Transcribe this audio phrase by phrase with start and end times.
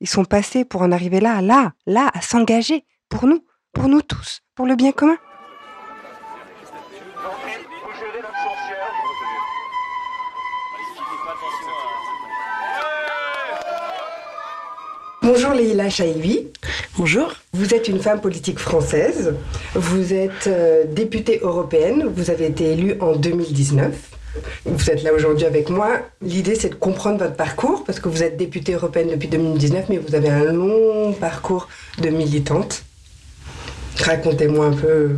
[0.00, 4.02] ils sont passés pour en arriver là, là, là, à s'engager, pour nous, pour nous
[4.02, 5.16] tous, pour le bien commun.
[15.22, 16.46] Bonjour Leïla Chaivi.
[16.96, 17.34] Bonjour.
[17.52, 19.34] Vous êtes une femme politique française.
[19.74, 22.10] Vous êtes euh, députée européenne.
[22.14, 24.17] Vous avez été élue en 2019.
[24.64, 26.00] Vous êtes là aujourd'hui avec moi.
[26.22, 29.98] L'idée, c'est de comprendre votre parcours, parce que vous êtes députée européenne depuis 2019, mais
[29.98, 31.68] vous avez un long parcours
[32.00, 32.82] de militante.
[34.00, 35.16] Racontez-moi un peu.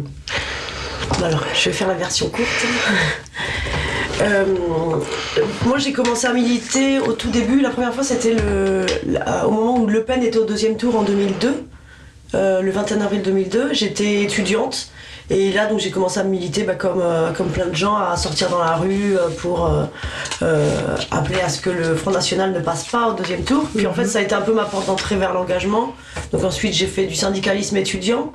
[1.23, 2.67] Alors, je vais faire la version courte.
[4.23, 4.45] Euh,
[5.65, 7.61] moi, j'ai commencé à militer au tout début.
[7.61, 8.37] La première fois, c'était
[9.45, 11.65] au moment où Le Pen était au deuxième tour en 2002,
[12.35, 13.73] euh, le 21 avril 2002.
[13.73, 14.91] J'étais étudiante.
[15.31, 18.17] Et là, donc, j'ai commencé à militer bah, comme, euh, comme plein de gens, à
[18.17, 19.71] sortir dans la rue pour
[21.11, 23.65] appeler à ce que le Front National ne passe pas au deuxième tour.
[23.75, 25.95] Puis en fait, ça a été un peu ma porte d'entrée vers l'engagement.
[26.33, 28.33] Donc ensuite, j'ai fait du syndicalisme étudiant,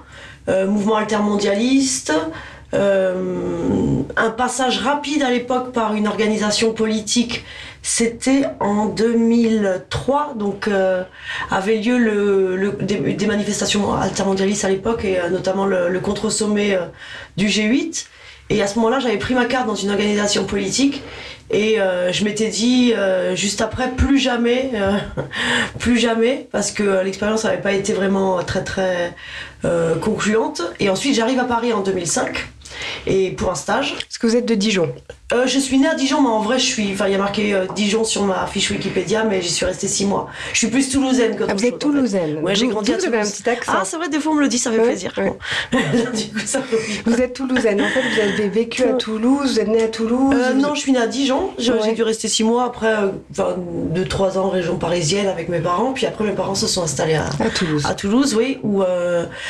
[0.48, 2.14] mouvement altermondialiste,
[2.76, 7.46] euh, un passage rapide à l'époque par une organisation politique,
[7.88, 11.04] c'était en 2003, donc euh,
[11.52, 16.80] avait lieu le, des, manifestations altermondialistes à l'époque, et euh, notamment le, contre-sommet
[17.38, 18.08] du G8.
[18.50, 21.04] Et à ce moment-là, j'avais pris ma carte dans une organisation politique
[21.52, 21.78] et
[22.12, 22.94] je m'étais dit
[23.34, 24.72] juste après plus jamais,
[25.80, 29.16] plus jamais, parce que l'expérience n'avait pas été vraiment très très
[30.02, 30.62] concluante.
[30.80, 32.48] Et ensuite, j'arrive à Paris en 2005
[33.08, 33.96] et pour un stage.
[34.10, 34.94] Est-ce que vous êtes de Dijon
[35.34, 36.92] euh, Je suis née à Dijon, mais en vrai, je suis.
[36.94, 39.88] Enfin, il y a marqué euh, Dijon sur ma fiche Wikipédia, mais j'y suis restée
[39.88, 40.28] six mois.
[40.54, 43.10] Je suis plus toulousaine que ah, Vous êtes toulousaine Ouais, j'ai grandi à Toulouse.
[43.10, 43.72] Vous avez un petit accent.
[43.76, 45.14] Ah, c'est vrai, des fois on me le dit, ça fait plaisir.
[45.74, 46.62] du coup, ça
[47.06, 47.82] vous êtes toulousaine.
[47.82, 50.82] En fait, vous avez vécu à Toulouse, vous êtes née à Toulouse euh, Non, je
[50.82, 51.52] suis née à Dijon.
[51.58, 52.94] J'ai dû rester six mois après,
[53.32, 55.94] enfin, deux, trois ans en région parisienne avec mes parents.
[55.94, 57.84] Puis après, mes parents se sont installés à, à Toulouse.
[57.86, 58.84] À Toulouse, oui, où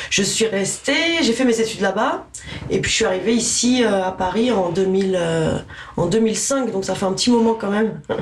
[0.09, 0.93] je suis restée.
[1.21, 2.25] J'ai fait mes études là-bas.
[2.69, 5.57] Et puis, je suis arrivée ici à Paris en, 2000, euh,
[5.97, 7.99] en 2005, donc ça fait un petit moment quand même.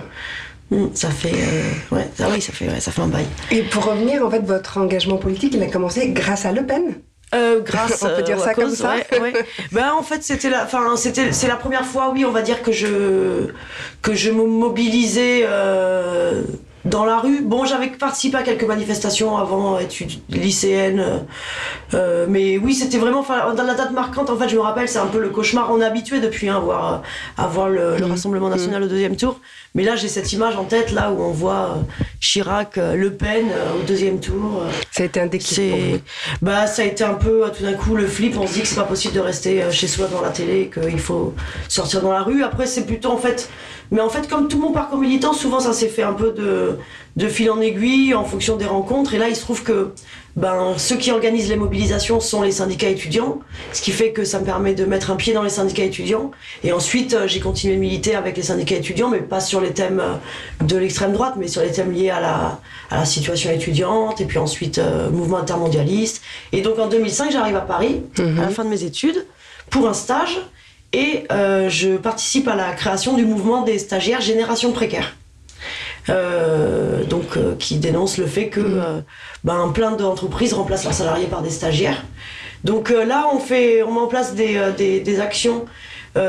[0.72, 3.26] Hmm, ça fait, euh, ouais, ça, oui, ça fait, ça fait un bail.
[3.52, 6.96] Et pour revenir, en fait, votre engagement politique, il a commencé grâce à Le Pen?
[7.36, 8.96] Euh, grâce on peut dire ça comme ça
[9.72, 12.62] ben, en fait c'était la enfin c'était c'est la première fois oui on va dire
[12.62, 13.48] que je
[14.04, 15.44] que je me mobilisais
[16.86, 17.42] dans la rue.
[17.42, 21.18] Bon, j'avais participé à quelques manifestations avant études lycéennes, euh,
[21.94, 24.30] euh, mais oui, c'était vraiment dans la date marquante.
[24.30, 25.72] En fait, je me rappelle, c'est un peu le cauchemar.
[25.72, 27.02] On est habitué depuis hein, à voir,
[27.38, 28.04] à voir le, mmh.
[28.04, 28.52] Rassemblement mmh.
[28.52, 29.40] national au deuxième tour,
[29.76, 33.46] mais là, j'ai cette image en tête là où on voit euh, Chirac, Le Pen
[33.80, 34.64] au deuxième tour.
[34.92, 36.04] Ça a été un déclic.
[36.42, 38.38] Bah, ça a été un peu tout d'un coup le flip.
[38.38, 41.00] On se dit que c'est pas possible de rester chez soi devant la télé, qu'il
[41.00, 41.34] faut
[41.68, 42.44] sortir dans la rue.
[42.44, 43.50] Après, c'est plutôt en fait
[43.94, 46.80] mais en fait, comme tout mon parcours militant, souvent ça s'est fait un peu de,
[47.16, 49.14] de fil en aiguille en fonction des rencontres.
[49.14, 49.92] Et là, il se trouve que
[50.36, 53.40] ben, ceux qui organisent les mobilisations sont les syndicats étudiants,
[53.72, 56.32] ce qui fait que ça me permet de mettre un pied dans les syndicats étudiants.
[56.64, 59.72] Et ensuite, euh, j'ai continué de militer avec les syndicats étudiants, mais pas sur les
[59.72, 63.52] thèmes euh, de l'extrême droite, mais sur les thèmes liés à la, à la situation
[63.52, 66.22] étudiante, et puis ensuite euh, mouvement intermondialiste.
[66.52, 68.50] Et donc en 2005, j'arrive à Paris, à la mhm.
[68.50, 69.26] fin de mes études,
[69.70, 70.40] pour un stage
[70.94, 75.16] et euh, je participe à la création du mouvement des stagiaires Génération Précaire.
[76.10, 79.04] Euh, donc euh, qui dénonce le fait que mm.
[79.46, 82.04] ben, plein d'entreprises remplacent leurs salariés par des stagiaires.
[82.66, 85.66] Donc là, on, fait, on met en place des, des, des actions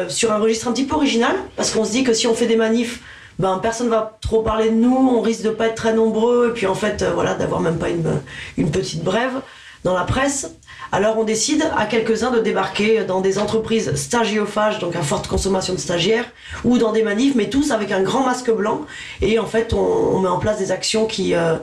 [0.08, 2.46] sur un registre un petit peu original, parce qu'on se dit que si on fait
[2.46, 3.02] des manifs,
[3.38, 6.52] ben, personne va trop parler de nous, on risque de pas être très nombreux, et
[6.52, 8.20] puis en fait, voilà, d'avoir même pas une,
[8.56, 9.42] une petite brève
[9.84, 10.50] dans la presse.
[10.94, 15.74] Alors on décide à quelques-uns de débarquer dans des entreprises stagiophages, donc à forte consommation
[15.74, 16.26] de stagiaires,
[16.62, 18.82] ou dans des manifs, mais tous avec un grand masque blanc.
[19.20, 21.56] Et en fait, on, met en place des actions qui, euh,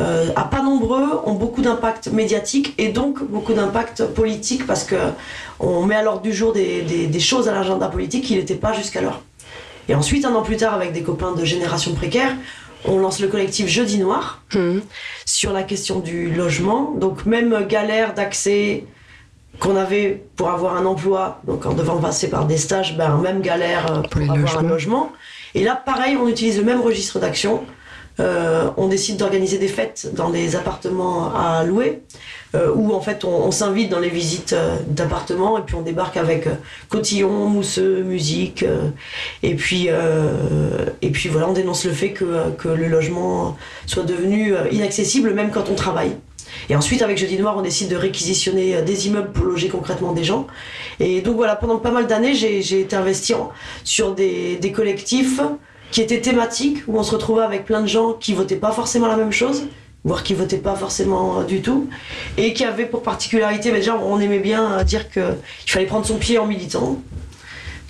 [0.00, 4.96] euh, à pas nombreux, ont beaucoup d'impact médiatique et donc beaucoup d'impact politique parce que
[5.60, 9.22] on met à l'ordre du jour des choses à l'agenda politique qui n'étaient pas jusqu'alors.
[9.88, 12.34] Et ensuite, un an plus tard, avec des copains de Génération Précaire,
[12.84, 14.78] on lance le collectif Jeudi Noir mmh.
[15.24, 16.92] sur la question du logement.
[16.96, 18.84] Donc même galère d'accès
[19.60, 23.40] qu'on avait pour avoir un emploi, donc en devant passer par des stages, ben, même
[23.40, 25.12] galère euh, pour avoir un logement.
[25.54, 27.64] Et là, pareil, on utilise le même registre d'action.
[28.20, 32.02] euh, on décide d'organiser des fêtes dans des appartements à louer,
[32.74, 36.48] où en fait on, s'invite dans les visites euh, d'appartements et puis on débarque avec
[36.88, 38.64] cotillon, mousseux, musique,
[39.42, 39.88] et puis
[41.02, 43.56] et puis voilà, on dénonce le fait que, que le logement
[43.86, 46.16] soit devenu inaccessible même quand on travaille.
[46.68, 50.24] Et ensuite, avec Jeudi Noir, on décide de réquisitionner des immeubles pour loger concrètement des
[50.24, 50.46] gens.
[51.00, 53.34] Et donc voilà, pendant pas mal d'années, j'ai été investi
[53.82, 55.40] sur des, des collectifs
[55.94, 59.06] qui était thématique, où on se retrouvait avec plein de gens qui votaient pas forcément
[59.06, 59.68] la même chose,
[60.04, 61.88] voire qui votaient pas forcément euh, du tout,
[62.36, 65.22] et qui avaient pour particularité, déjà on aimait bien dire qu'il
[65.66, 67.00] fallait prendre son pied en militant,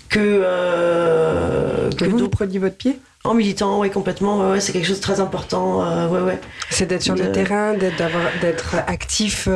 [0.09, 0.21] que...
[0.21, 2.99] Euh, que, vous, preniez votre pied?
[3.25, 4.51] En militant, oui, complètement.
[4.51, 5.83] Ouais, c'est quelque chose de très important.
[5.83, 6.39] Euh, ouais, ouais.
[6.71, 9.49] C'est d'être sur le terrain, d'être actif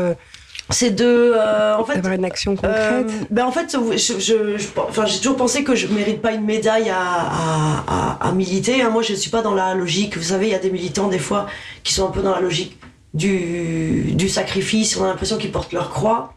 [0.71, 3.07] c'est de euh, en fait d'avoir une action concrète.
[3.09, 6.45] euh, ben en fait je, je, enfin, j'ai toujours pensé que je mérite pas une
[6.45, 8.91] médaille à, à, à, militer hein.
[8.91, 10.17] moi je suis pas dans la logique.
[10.17, 11.47] Vous savez il y a des militants des fois
[11.85, 12.79] qui sont un peu dans la logique
[13.15, 14.97] du, du sacrifice.
[14.99, 16.35] On a l'impression qu'ils portent leur croix.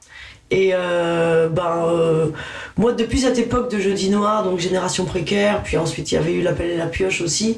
[0.49, 2.31] Et euh, ben
[2.77, 6.33] moi depuis cette époque de jeudi noir donc génération précaire puis ensuite il y avait
[6.33, 7.57] eu l'appel et la pioche aussi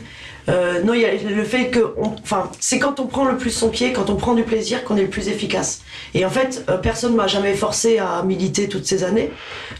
[0.49, 3.51] euh, non, il y a le fait que, enfin, c'est quand on prend le plus
[3.51, 5.81] son pied, quand on prend du plaisir, qu'on est le plus efficace.
[6.13, 9.31] Et en fait, euh, personne m'a jamais forcé à militer toutes ces années.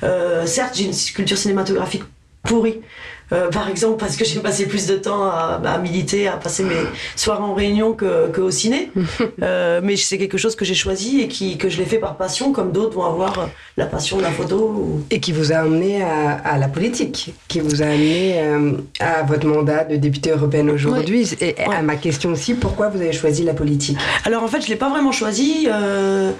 [0.04, 2.04] Euh, certes, j'ai une culture cinématographique
[2.44, 2.82] pourrie.
[3.32, 6.64] Euh, par exemple, parce que j'ai passé plus de temps à, à, militer, à passer
[6.64, 6.76] mes
[7.16, 8.92] soirs en réunion que, que au ciné.
[9.42, 12.18] euh, mais c'est quelque chose que j'ai choisi et qui, que je l'ai fait par
[12.18, 15.02] passion, comme d'autres vont avoir la passion de la photo.
[15.10, 19.24] Et qui vous a amené à, à, la politique, qui vous a amené euh, à
[19.24, 21.30] votre mandat de députée européenne aujourd'hui.
[21.42, 23.98] Et à ma question aussi, pourquoi vous avez choisi la politique?
[24.26, 25.68] Alors en fait, je l'ai pas vraiment choisi.
[25.72, 26.32] Euh,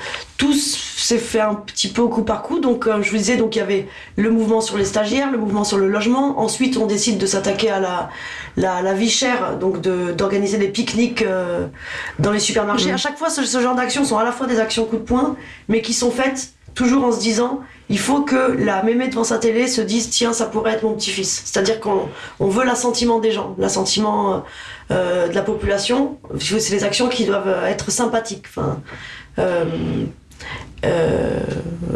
[1.06, 2.60] s'est fait un petit peu au coup par coup.
[2.60, 5.64] Donc, je vous disais, donc il y avait le mouvement sur les stagiaires, le mouvement
[5.64, 6.40] sur le logement.
[6.40, 8.10] Ensuite, on décide de s'attaquer à la,
[8.58, 11.68] la, vie chère, donc d'organiser des pique-niques euh,
[12.20, 12.92] dans les supermarchés.
[12.92, 12.96] Mmh.
[12.96, 15.36] À chaque fois, ce, genre d'actions sont à la fois des actions coup de poing,
[15.68, 19.38] mais qui sont faites toujours en se disant il faut que la mémé devant sa
[19.38, 22.10] télé se dise tiens ça pourrait être mon petit-fils c'est-à-dire qu'on
[22.40, 24.38] on veut l'assentiment des gens l'assentiment euh,
[24.90, 28.82] euh, de la population c'est les actions qui doivent être sympathiques enfin
[29.38, 29.66] euh,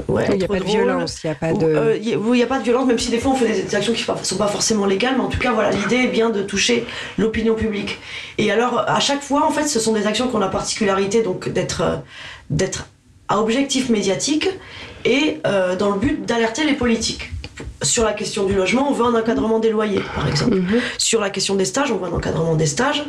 [0.07, 1.65] ouais, il n'y a pas de violence, il n'y a pas de.
[1.65, 3.94] Euh, il n'y a pas de violence, même si des fois on fait des actions
[3.94, 6.41] qui ne sont pas forcément légales, mais en tout cas, voilà, l'idée est bien de
[6.41, 6.85] toucher
[7.17, 7.99] l'opinion publique.
[8.38, 11.21] Et alors, à chaque fois, en fait, ce sont des actions qui ont la particularité
[11.21, 11.95] donc d'être euh,
[12.49, 12.88] d'être
[13.27, 14.47] à objectif médiatique
[15.03, 17.31] et dans le but d'alerter les politiques.
[17.81, 20.56] Sur la question du logement, on veut un encadrement des loyers, par exemple.
[20.56, 20.80] Mhm.
[20.98, 23.04] Sur la question des stages, on veut un encadrement des stages.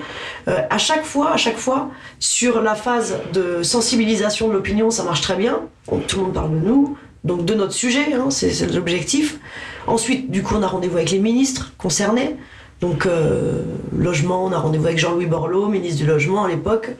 [0.48, 5.04] Euh, à chaque fois, à chaque fois, sur la phase de sensibilisation de l'opinion, ça
[5.04, 5.60] marche très bien.
[6.06, 9.38] tout le monde parle de nous, donc de notre sujet, hein, c'est l'objectif.
[9.86, 12.36] Ensuite, du coup, on a rendez-vous avec les ministres concernés.
[12.80, 13.62] Donc, euh,
[13.96, 16.90] logement, on a rendez-vous avec Jean-Louis Borloo, ministre du Logement à l'époque.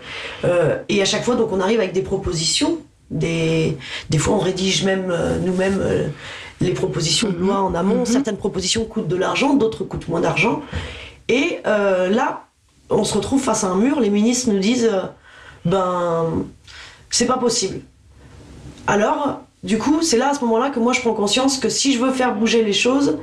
[0.45, 2.79] Euh, et à chaque fois, donc, on arrive avec des propositions.
[3.11, 3.79] Des,
[4.11, 5.15] des fois, on rédige même
[5.45, 5.81] nous-mêmes
[6.61, 8.01] les propositions de loi en amont.
[8.01, 8.07] Mhm.
[8.07, 10.63] Certaines propositions coûtent de l'argent, d'autres coûtent moins d'argent.
[11.29, 12.47] Et euh, là,
[12.91, 14.01] on se retrouve face à un mur.
[14.01, 15.03] Les ministres nous disent euh,
[15.65, 16.45] ben,
[17.11, 17.81] c'est pas possible.
[18.87, 21.93] Alors, du coup, c'est là à ce moment-là que moi je prends conscience que si
[21.93, 23.19] je veux faire bouger les choses,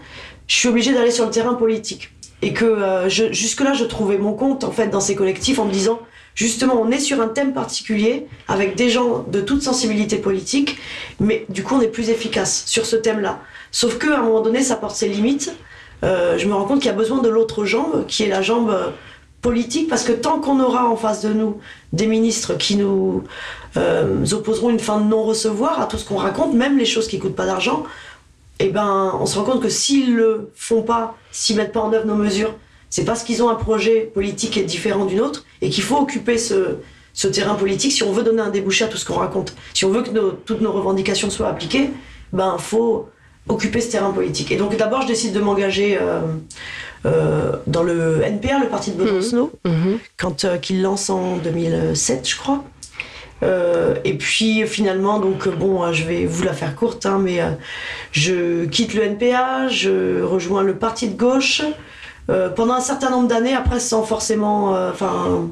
[0.47, 2.11] je suis obligée d'aller sur le terrain politique.
[2.41, 5.71] Et que euh, jusque-là, je trouvais mon compte en fait dans ces collectifs en me
[5.71, 5.99] disant
[6.35, 10.77] justement, on est sur un thème particulier avec des gens de toute sensibilité politique,
[11.19, 13.39] mais du coup, on est plus efficace sur ce thème-là.
[13.71, 15.55] Sauf qu'à un moment donné, ça porte ses limites.
[16.03, 18.41] Euh, je me rends compte qu'il y a besoin de l'autre jambe, qui est la
[18.41, 18.89] jambe euh,
[19.41, 21.59] politique, parce que tant qu'on aura en face de nous
[21.93, 23.23] des ministres qui nous
[23.77, 27.17] euh, opposeront une fin de non-recevoir à tout ce qu'on raconte, même les choses qui
[27.17, 27.83] coûtent pas d'argent,
[28.59, 31.91] eh ben, on se rend compte que s'ils le font pas, s'ils mettent pas en
[31.91, 32.53] œuvre nos mesures,
[32.89, 35.97] c'est parce qu'ils ont un projet politique qui est différent d'une autre et qu'il faut
[35.97, 36.77] occuper ce,
[37.13, 39.55] ce, terrain politique si on veut donner un débouché à tout ce qu'on raconte.
[39.73, 40.09] Si on veut que
[40.45, 41.89] toutes nos revendications soient appliquées,
[42.31, 43.09] ben faut
[43.47, 44.51] occuper ce terrain politique.
[44.51, 46.21] Et donc d'abord, je décide de m'engager euh,
[47.05, 49.69] euh, dans le NPR, le parti de Besançon, mmh.
[49.69, 49.99] mmh.
[50.17, 52.63] quand euh, qu'il lance en 2007, je crois.
[54.03, 57.39] et puis finalement, donc bon, je vais vous la faire courte, hein, mais
[58.11, 61.61] je quitte le NPA, je rejoins le parti de gauche,
[62.29, 64.75] euh, pendant un certain nombre d'années, après sans forcément.
[64.75, 65.47] Euh, enfin,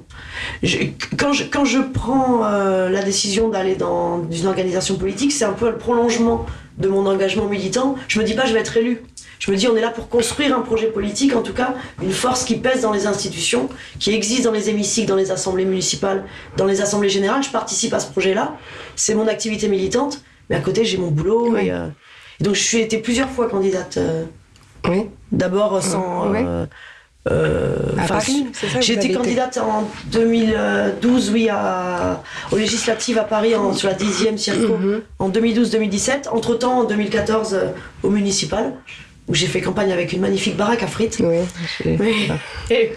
[1.17, 5.53] quand, je, quand je prends euh, la décision d'aller dans une organisation politique, c'est un
[5.53, 6.45] peu le prolongement
[6.79, 7.95] de mon engagement militant.
[8.07, 9.03] Je me dis pas je vais être élu.
[9.37, 12.11] Je me dis on est là pour construire un projet politique, en tout cas une
[12.11, 16.23] force qui pèse dans les institutions, qui existe dans les hémicycles, dans les assemblées municipales,
[16.57, 17.43] dans les assemblées générales.
[17.43, 18.55] Je participe à ce projet-là.
[18.95, 21.55] C'est mon activité militante, mais à côté j'ai mon boulot.
[21.57, 21.71] Et,
[22.39, 23.99] donc je suis été plusieurs fois candidate.
[24.89, 25.09] Oui.
[25.31, 26.33] D'abord sans.
[26.33, 26.65] Euh,
[27.31, 32.21] euh, à enfin, Paris, c'est ça J'ai été candidate en 2012, oui, à,
[32.51, 35.01] aux législatives à Paris en- sur la 10e circo Mhm.
[35.19, 36.27] en 2012-2017.
[36.31, 37.67] Entre-temps, en 2014, euh,
[38.03, 38.73] au municipal,
[39.27, 41.21] où j'ai fait campagne avec une magnifique baraque à frites.
[41.23, 41.37] Oui.
[42.69, 42.91] Et-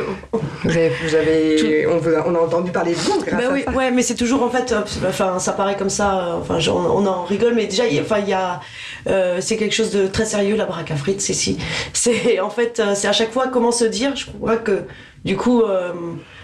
[0.65, 3.49] vous avez, vous avez- on, vous a, on a entendu parler de vous grâce Bah
[3.49, 3.71] à oui, ça.
[3.73, 6.73] ouais, mais c'est toujours en fait, euh, enfin, ça paraît comme ça, euh, enfin, on,
[6.73, 8.61] on en rigole, mais déjà, il enfin, il y a,
[9.09, 11.59] euh, c'est quelque chose de très sérieux, la baraque à frites, c'est si,
[11.93, 14.17] c'est en fait, c'est à chaque fois comment se dire.
[14.17, 14.83] Je crois que
[15.25, 15.93] du coup, euh,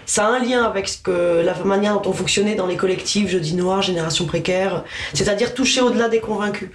[0.05, 3.29] ça a un lien avec ce que la manière dont on fonctionnait dans les collectifs,
[3.29, 6.69] jeudi noir, génération précaire, c'est-à-dire toucher au-delà des convaincus.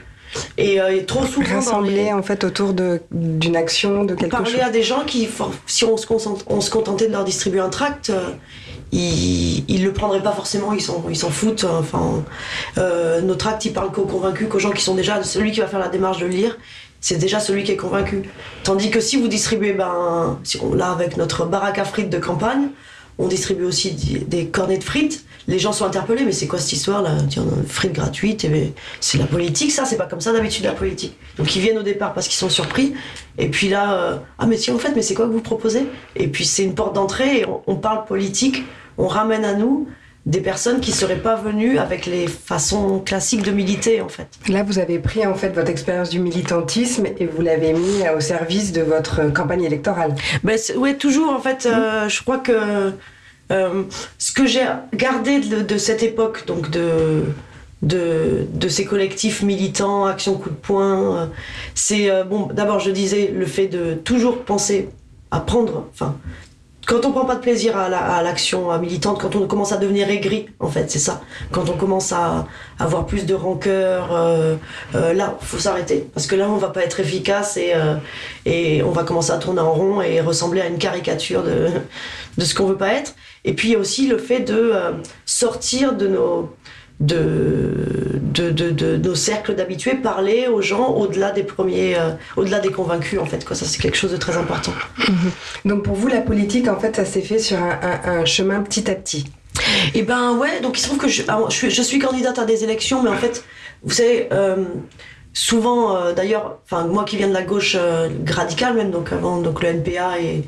[0.56, 4.30] Et, euh, et trop souvent les- Rassembler en fait autour de- d'une action, de quelque
[4.30, 4.60] parler chose.
[4.60, 5.28] à des gens qui,
[5.66, 8.30] si on se, concentre- on se contentait de leur distribuer un tract, euh,
[8.92, 11.64] ils, ils le prendraient pas forcément, ils s'en, ils s'en foutent.
[11.64, 12.24] Enfin,
[12.78, 15.66] euh, nos tracts, ils parlent qu'aux convaincus, qu'aux gens qui sont déjà celui qui va
[15.66, 16.58] faire la démarche de le lire.
[17.00, 18.22] C'est déjà celui qui est convaincu.
[18.64, 22.18] Tandis que si vous distribuez, ben, si on, là avec notre baraque à frites de
[22.18, 22.68] campagne,
[23.18, 23.92] on distribue aussi
[24.26, 25.24] des cornets de frites.
[25.46, 27.16] Les gens sont interpellés, mais c'est quoi cette histoire là?
[27.28, 28.70] Tiens, frites gratuites, ben,
[29.00, 31.16] c'est la politique, ça, c'est pas comme ça d'habitude la politique.
[31.38, 32.92] Donc ils viennent au départ parce qu'ils sont surpris,
[33.38, 35.86] et puis là, euh, ah mais tiens, en fait, mais c'est quoi que vous proposez?
[36.16, 38.64] Et puis c'est une porte d'entrée, on parle politique,
[38.98, 39.88] on ramène à nous
[40.28, 44.28] des personnes qui seraient pas venues avec les façons classiques de militer en fait.
[44.48, 48.20] Là, vous avez pris en fait votre expérience du militantisme et vous l'avez mis au
[48.20, 50.14] service de votre campagne électorale.
[50.44, 52.92] Ben, ouais, toujours en fait, euh, je crois que
[53.50, 53.82] euh,
[54.18, 57.24] ce que j'ai gardé de, de cette époque, donc de,
[57.80, 61.26] de, de ces collectifs militants, action coup de poing, euh,
[61.74, 62.48] c'est euh, bon.
[62.52, 64.90] D'abord, je disais le fait de toujours penser
[65.30, 66.16] à prendre, enfin.
[66.88, 69.72] Quand on prend pas de plaisir à la- à l'action euh, militante, quand on commence
[69.72, 71.20] à devenir aigri, en fait, c'est ça.
[71.52, 72.46] Quand on commence à
[72.78, 74.56] avoir plus de rancœur, euh,
[74.94, 76.08] euh, là, faut s'arrêter.
[76.14, 79.60] Parce que là, on va pas être efficace et, euh, on va commencer à tourner
[79.60, 81.68] en rond et ressembler à une caricature de,
[82.38, 83.14] de ce qu'on veut pas être.
[83.44, 84.92] Et puis, il y a aussi le fait de euh,
[85.26, 86.54] sortir de nos,
[87.00, 92.58] de, de, de, de nos cercles d'habitués, parler aux gens au-delà des premiers, euh, au-delà
[92.58, 93.44] des convaincus, en fait.
[93.44, 93.54] Quoi.
[93.54, 94.72] Ça, c'est quelque chose de très important.
[95.64, 98.60] Donc pour vous, la politique, en fait, ça s'est fait sur un, un- un chemin
[98.62, 99.26] petit à petit.
[99.94, 102.38] Et ben ouais, donc il se trouve que je, alors, je, suis, je suis candidate
[102.38, 103.44] à des élections, mais en fait,
[103.82, 104.56] vous savez, euh,
[105.32, 109.38] souvent, euh, d'ailleurs, enfin moi qui viens de la gauche euh, radicale même, donc avant
[109.40, 110.44] donc le NPA et,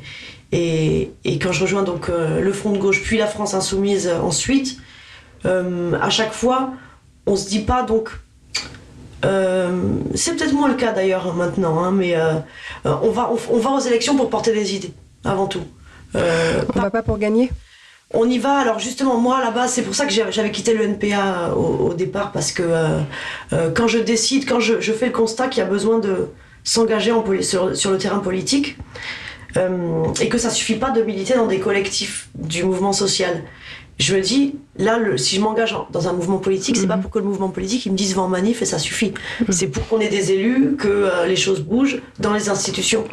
[0.53, 4.77] et, et quand je rejoins donc le Front de gauche, puis la France insoumise ensuite,
[5.45, 6.71] euh, à chaque fois,
[7.25, 8.09] on se dit pas donc.
[9.25, 9.71] euh,
[10.15, 12.33] c'est peut-être moins le cas d'ailleurs hein, maintenant, hein, mais euh,
[12.85, 14.93] on, va, on, on va aux élections pour porter des idées,
[15.23, 15.63] avant tout.
[16.15, 17.51] On va pas pour gagner?
[18.13, 18.57] On y va.
[18.57, 22.31] Alors justement, moi base, c'est pour ça que j'avais quitté le NPA au, au départ
[22.33, 25.69] parce que euh, quand je décide, quand je, je fais le constat qu'il y a
[25.69, 26.27] besoin de
[26.63, 28.77] s'engager sur, sur le terrain politique
[29.57, 33.43] euh, et que ça suffit pas de militer dans des collectifs du mouvement social.
[33.99, 36.97] Je me dis, là, le- si je m'engage en- dans un mouvement politique, c'est pas
[36.97, 39.13] pour que le mouvement politique il me dise va en manif et ça suffit.
[39.49, 43.03] C'est pour qu'on ait des élus, que euh, les choses bougent dans les institutions.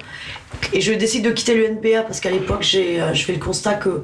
[0.73, 3.38] Et je décide de quitter le NPA parce qu'à l'époque, j'ai, euh, je fais le
[3.38, 4.02] constat que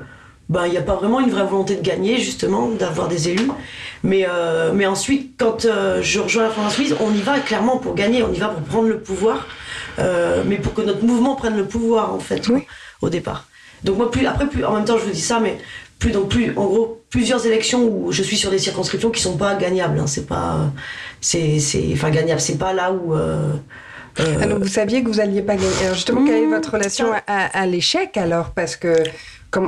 [0.50, 3.48] ben, il n'y a pas vraiment une vraie volonté de gagner, justement, d'avoir des élus.
[4.02, 7.78] Mais, euh, mais ensuite, quand euh, je rejoins la France Insoumise, on y va clairement
[7.78, 9.46] pour gagner, on y va pour prendre le pouvoir,
[10.00, 12.64] euh, mais pour que notre mouvement prenne le pouvoir, en fait, Oui.
[13.00, 13.46] au départ.
[13.84, 15.56] Donc moi, plus, après, plus, en même temps, je vous dis ça, mais
[16.04, 19.36] plus, donc plus, en gros, plusieurs élections où je suis sur des circonscriptions qui sont
[19.38, 19.98] pas gagnables.
[19.98, 20.06] hein.
[20.06, 20.70] c'est pas,
[21.20, 22.40] c'est, c'est, enfin, gagnable.
[22.40, 23.14] C'est pas là où.
[23.14, 23.52] euh,
[24.20, 25.68] euh, Ah, donc vous saviez que vous alliez pas gagner.
[25.82, 28.50] Alors justement, quelle est Mmh, votre relation à, à l'échec alors?
[28.50, 28.92] Parce que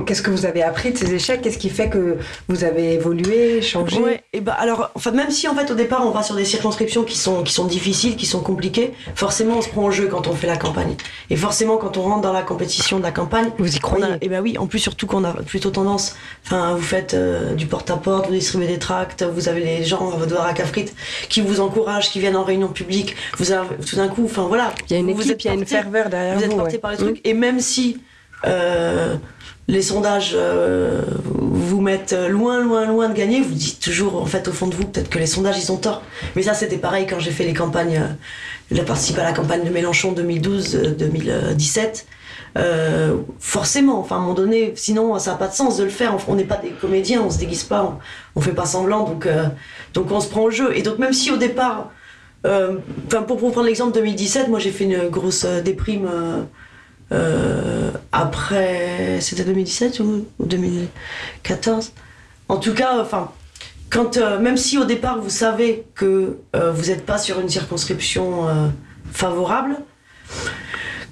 [0.05, 1.43] qu'est-ce que vous avez appris de ces échecs?
[1.43, 2.17] Qu'est-ce qui fait que
[2.49, 3.99] vous avez évolué, changé?
[4.01, 6.45] Ouais, et bah alors, enfin, même si en fait au départ on va sur des
[6.45, 10.09] circonscriptions qui sont, qui sont difficiles, qui sont compliquées, forcément on se prend au jeu
[10.09, 10.95] quand on fait la campagne.
[11.31, 14.05] Et forcément quand on rentre dans la compétition de la campagne, Vous y croyez?
[14.05, 17.55] a, et ben oui, en plus surtout qu'on a plutôt tendance, enfin vous faites euh,
[17.55, 20.95] du porte-à-porte, vous distribuez des tracts, vous avez les gens à votre à frites
[21.29, 24.73] qui vous encouragent, qui viennent en réunion publique, vous avez tout d'un coup, enfin voilà.
[24.89, 26.47] Il y a une vous équipe, il y a une ferveur derrière vous vous.
[26.47, 26.79] êtes porté ouais.
[26.79, 27.21] par les trucs.
[27.25, 27.99] Et même si
[28.45, 29.17] euh,
[29.69, 34.47] les sondages euh, vous mettent loin, loin, loin de gagner, vous dites toujours, en fait,
[34.49, 36.03] au fond de vous, peut-être que les sondages, ils ont tort.
[36.37, 37.97] Mais ça, c'était pareil quand j'ai fait les campagnes.
[37.99, 38.13] euh,
[38.71, 42.05] J'ai participé à la campagne de Mélenchon 2012-2017.
[42.59, 45.91] Euh, forcément, enfin à un moment donné, sinon ça n'a pas de sens de le
[45.91, 46.17] faire.
[46.27, 47.99] On n'est pas des comédiens, on se déguise pas, on,
[48.35, 49.45] on fait pas semblant, donc euh,
[49.93, 50.75] donc on se prend au jeu.
[50.75, 51.91] Et donc même si au départ,
[52.47, 52.77] euh,
[53.27, 56.09] pour vous prendre l'exemple 2017, moi j'ai fait une grosse euh, déprime
[57.13, 61.93] euh, après, c'était 2017 ou, ou 2014.
[62.49, 63.31] En tout cas, enfin
[63.91, 67.49] quand euh, même si au départ vous savez que euh, vous n'êtes pas sur une
[67.49, 68.69] circonscription euh,
[69.13, 69.77] favorable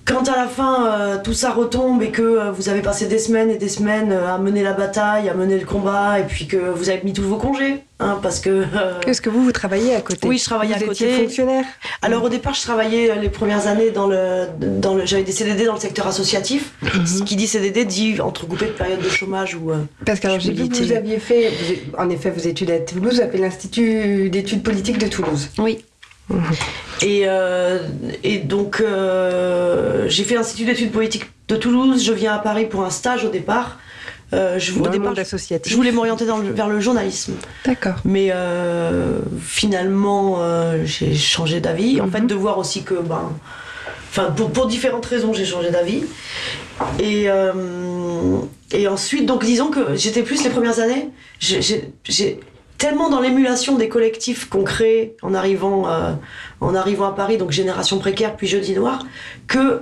[0.07, 3.19] quand à la fin euh, tout ça retombe et que euh, vous avez passé des
[3.19, 6.47] semaines et des semaines euh, à mener la bataille, à mener le combat, et puis
[6.47, 8.65] que vous avez mis tous vos congés, hein, parce que.
[9.07, 11.05] Est-ce que vous vous travaillez à côté Oui, je travaillais vous à côté.
[11.11, 11.65] Étiez fonctionnaire.
[12.03, 15.65] Alors au départ, je travaillais les premières années dans le, dans le, j'avais des CDD
[15.65, 16.73] dans le secteur associatif.
[17.07, 19.71] Ce qui dit CDD dit entrecoupé de période de chômage ou.
[20.05, 22.79] Parce que alors, j'ai vu que vous aviez fait, vous- en effet, vos études à
[22.79, 25.49] Toulouse, vous avez l'Institut d'études politiques de Toulouse.
[25.59, 25.85] Oui.
[27.03, 27.81] Et, euh,
[28.23, 32.03] et donc, euh, j'ai fait l'Institut d'études politiques de Toulouse.
[32.05, 33.79] Je viens à Paris pour un stage au départ.
[34.33, 35.75] Euh, je, au départ, associatif.
[35.75, 37.35] voulais m'orienter vers le journalisme.
[37.67, 37.97] D'accord.
[38.05, 38.33] Mais
[39.43, 40.39] finalement,
[40.85, 42.01] j'ai changé d'avis.
[42.01, 42.13] En Mhm.
[42.13, 43.33] fait, de voir aussi que, ben,
[44.11, 46.05] enfin, pour, pour différentes raisons, j'ai changé d'avis.
[47.01, 47.27] Et,
[48.73, 51.11] et ensuite, donc, disons que j'étais plus les premières années.
[51.39, 52.41] j'ai
[52.85, 56.13] tellement dans l'émulation des collectifs qu'on crée en arrivant, euh,
[56.61, 59.07] en arrivant à Paris, donc Génération Précaire, puis Jeudi Noir,
[59.47, 59.81] que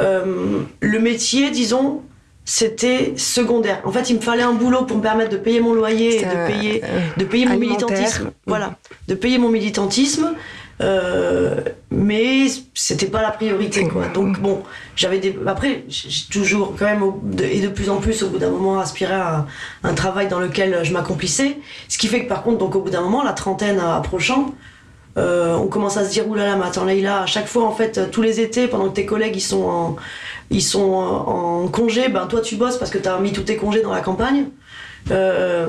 [0.00, 2.00] euh, le métier, disons,
[2.46, 3.82] c'était secondaire.
[3.84, 6.24] En fait, il me fallait un boulot pour me permettre de payer mon loyer et
[6.24, 8.30] de payer euh, de payer mon militantisme.
[8.46, 8.78] Voilà,
[9.08, 10.32] de payer mon militantisme.
[10.80, 14.06] Euh, mais c'était pas la priorité quoi.
[14.08, 14.62] Donc bon,
[14.94, 17.02] j'avais des après j'ai toujours quand même
[17.42, 19.46] et de plus en plus au bout d'un moment aspiré à
[19.82, 21.58] un, travail dans lequel je m'accomplissais.
[21.88, 24.54] Ce qui fait que par contre donc au bout d'un moment la trentaine approchant,
[25.16, 28.12] euh, on commence à se dire oulala mais attends Leïla à chaque fois en fait
[28.12, 29.96] tous les étés pendant que tes collègues ils sont en
[30.50, 33.82] ils sont en, congé ben toi tu bosses parce que t'as mis tous tes congés
[33.82, 34.46] dans la campagne
[35.10, 35.66] euh,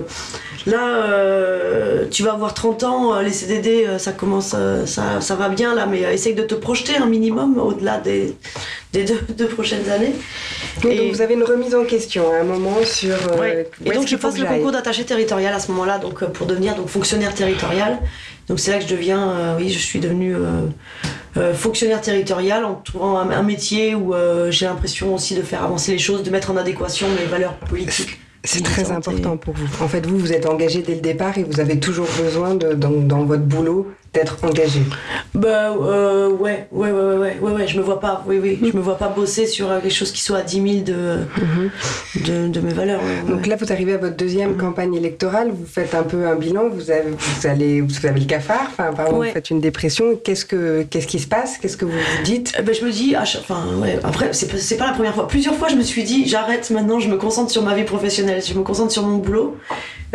[0.66, 4.56] là, euh, tu vas avoir 30 ans, euh, les CDD, ça commence,
[4.86, 8.36] ça, ça va bien là, mais essaye de te projeter un minimum au-delà des,
[8.94, 10.14] des deux, deux prochaines années.
[10.84, 13.16] Oui, Et- donc vous avez une remise en question à un moment sur.
[13.40, 13.70] Ouais.
[13.86, 16.88] Et donc je passe le concours d'attaché territorial à ce moment-là, donc pour devenir donc
[16.88, 18.00] fonctionnaire territorial.
[18.48, 20.36] Donc c'est là que je deviens, euh, oui, je suis devenue
[21.38, 24.14] euh, fonctionnaire territorial en trouvant un, un métier où
[24.50, 28.20] j'ai l'impression aussi de faire avancer les choses, de mettre en adéquation mes valeurs politiques.
[28.44, 29.84] C'est très important pour vous.
[29.84, 32.74] En fait, vous, vous êtes engagé dès le départ et vous avez toujours besoin, de,
[32.74, 34.82] dans, dans votre boulot, d'être engagé.
[35.36, 38.60] Bah euh, ouais, ouais, ouais, ouais, ouais, ouais, ouais, je me vois pas, oui, oui,
[38.62, 41.20] je me vois pas bosser sur euh, quelque chose qui soit à 10 000 de,
[42.26, 43.02] de, de mes valeurs.
[43.02, 43.32] ouais, ouais.
[43.36, 46.70] Donc là, vous arrivez à votre deuxième campagne électorale, vous faites un peu un bilan,
[46.70, 49.28] vous avez, vous allez, vous avez le cafard, enfin, Ouais.
[49.28, 50.16] vous faites une dépression.
[50.24, 52.54] Qu'est-ce que, qu'est-ce qui se passe Qu'est-ce que vous vous dites?
[52.58, 55.14] Eh ben, je me dis, chaque- enfin, ouais, après, c'est pas, c'est pas la première
[55.14, 55.28] fois.
[55.28, 58.42] Plusieurs fois, je me suis dit, j'arrête maintenant, je me concentre sur ma vie professionnelle,
[58.46, 59.58] je me concentre sur mon boulot.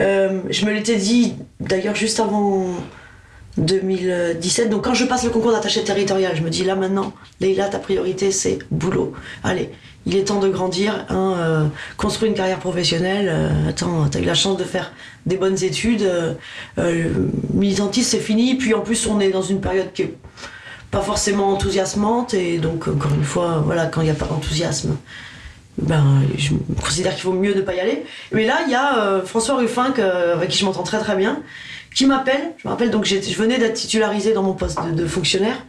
[0.01, 2.67] Euh, je me l'étais dit, d'ailleurs, juste avant
[3.59, 4.71] 2017.
[4.71, 7.79] Donc, quand je passe le concours d'attaché territorial, je me dis, là maintenant, Leïla, ta
[7.79, 9.13] priorité, c'est boulot.
[9.43, 9.71] Allez,
[10.07, 13.29] il est temps de grandir, hein, euh, construire une carrière professionnelle.
[13.31, 14.93] euh, attends, t'as eu la chance de faire
[15.27, 16.03] des bonnes études.
[16.03, 16.35] euh,
[16.77, 18.57] le militantisme, c'est fini.
[18.57, 20.15] Puis en plus, on est dans une période qui est
[20.91, 24.97] pas forcément enthousiasmante et donc encore une fois voilà quand il n'y a pas d'enthousiasme
[25.77, 29.21] ben je considère qu'il vaut mieux ne pas y aller mais là il y a
[29.27, 31.43] François Ruffin avec qui je m'entends très très bien
[31.95, 35.65] qui m'appelle je me rappelle donc je venais d'être titularisé dans mon poste de fonctionnaire.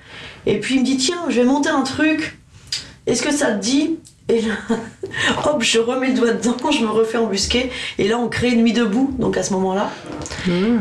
[0.46, 2.38] Et puis il me dit tiens je vais monter un truc.
[3.06, 4.54] Est-ce que ça te dit et là,
[5.46, 8.64] hop, je remets le doigt dedans, je me refais embusquer, et là on crée une
[8.64, 9.92] nuit debout, donc à ce moment-là,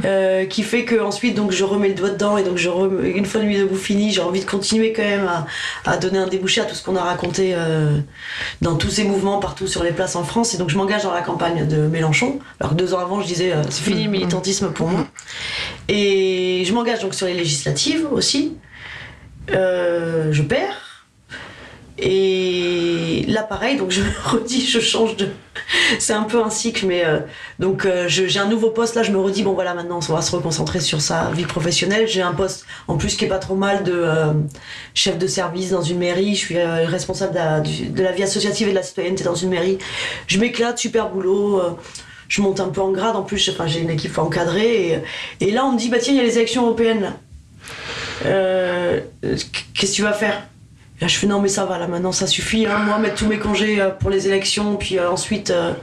[0.06, 3.04] euh, qui fait que ensuite donc je remets le doigt dedans et donc je rem-
[3.04, 5.46] une fois nuit debout fini, j'ai envie de continuer quand même à,
[5.84, 7.98] à donner un débouché à tout ce qu'on a raconté euh,
[8.62, 11.12] dans tous ces mouvements partout sur les places en France et donc je m'engage dans
[11.12, 12.38] la campagne de Mélenchon.
[12.60, 15.06] Alors que deux ans avant je disais euh, c'est fini le militantisme pour moi
[15.88, 18.56] et je m'engage donc sur les législatives aussi.
[19.48, 20.83] Je perds.
[21.96, 25.28] Et là, pareil, donc je me redis, je change de.
[26.00, 27.20] C'est un peu un cycle, mais euh,
[27.60, 28.96] donc euh, j'ai un nouveau poste.
[28.96, 32.08] Là, je me redis, bon voilà, maintenant on va se reconcentrer sur sa vie professionnelle.
[32.08, 34.32] J'ai un poste en plus qui est pas trop mal de euh,
[34.92, 36.34] chef de service dans une mairie.
[36.34, 39.78] Je suis responsable de la, vie associative et de la citoyenneté dans une mairie.
[40.26, 41.62] Je m'éclate, super boulot.
[42.28, 43.14] je monte un peu en grade.
[43.14, 45.02] En plus, enfin, j'ai une équipe encadrée.
[45.40, 47.12] Et, et là, on me dit, bah tiens, il y a les élections européennes
[48.22, 50.42] Qu'est-ce que tu vas faire?
[51.04, 52.64] Là, je fais non, mais ça va, là maintenant ça suffit.
[52.64, 55.74] Hein, moi, mettre tous mes congés euh, pour les élections, puis euh, ensuite euh,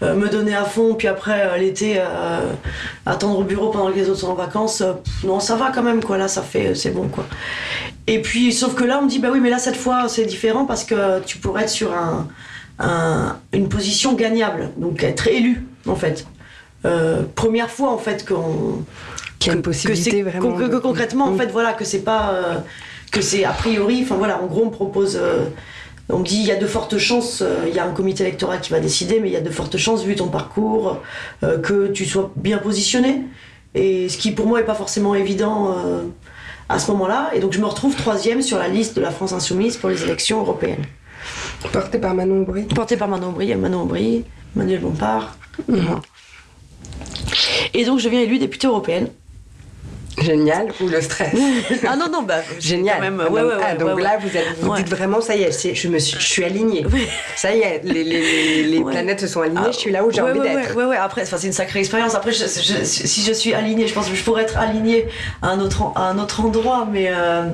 [0.00, 2.00] me donner à fond, puis après l'été
[3.04, 4.78] attendre au bureau pendant que les autres sont en vacances.
[4.78, 6.16] pff, non, ça va quand même, quoi.
[6.16, 7.26] Là, ça fait, c'est bon, quoi.
[8.06, 10.24] Et puis, sauf que là, on me dit, bah oui, mais là, cette fois, c'est
[10.24, 12.26] différent parce que tu pourrais être sur un,
[12.78, 16.26] un- une position gagnable, donc être élu, en fait.
[17.34, 18.84] Première fois, en fait, qu'on
[19.38, 20.52] Qu'il y a une possibilité vraiment.
[20.54, 21.38] que, que de- concrètement en Mm.
[21.40, 22.32] fait voilà que c'est pas
[23.12, 25.44] que c'est a priori enfin voilà en gros on me propose euh,
[26.08, 28.24] on me dit il y a de fortes chances euh, il y a un comité
[28.24, 30.98] électoral qui va décider mais il y a de fortes chances vu ton parcours
[31.44, 33.22] euh, que tu sois bien positionné
[33.74, 36.02] et ce qui pour moi est pas forcément évident euh,
[36.68, 37.30] à ce moment-là.
[37.34, 40.02] Et donc je me retrouve troisième sur la liste de la France Insoumise pour les
[40.02, 40.84] élections européennes.
[41.72, 44.24] Porté par Manon Aubry Porté par Manon Aubry, Manon Aubry,
[44.56, 45.36] Manuel Bompard.
[45.68, 46.00] Mhm.
[47.74, 49.08] Et donc je deviens élue députée européenne.
[50.18, 51.32] Génial, ou le stress
[51.88, 52.98] Ah non, non, bah, Génial.
[53.02, 55.88] Ah, ouais, ah, ouais, donc là, vous, êtes- vous dites vraiment, ça y est, je,
[55.88, 56.84] me suis, je suis alignée.
[57.36, 60.10] Ça y est, les, les- les- planètes se sont alignées, Ah, je suis là où
[60.10, 60.76] j'ai ouais, envie d'être.
[60.76, 60.96] Ouais, ouais.
[60.96, 62.14] Après, c'est une sacrée expérience.
[62.14, 65.06] Après, je- je- si je suis alignée, je pense que je pourrais être alignée
[65.40, 67.08] à un autre, à un autre endroit, mais.
[67.10, 67.44] euh,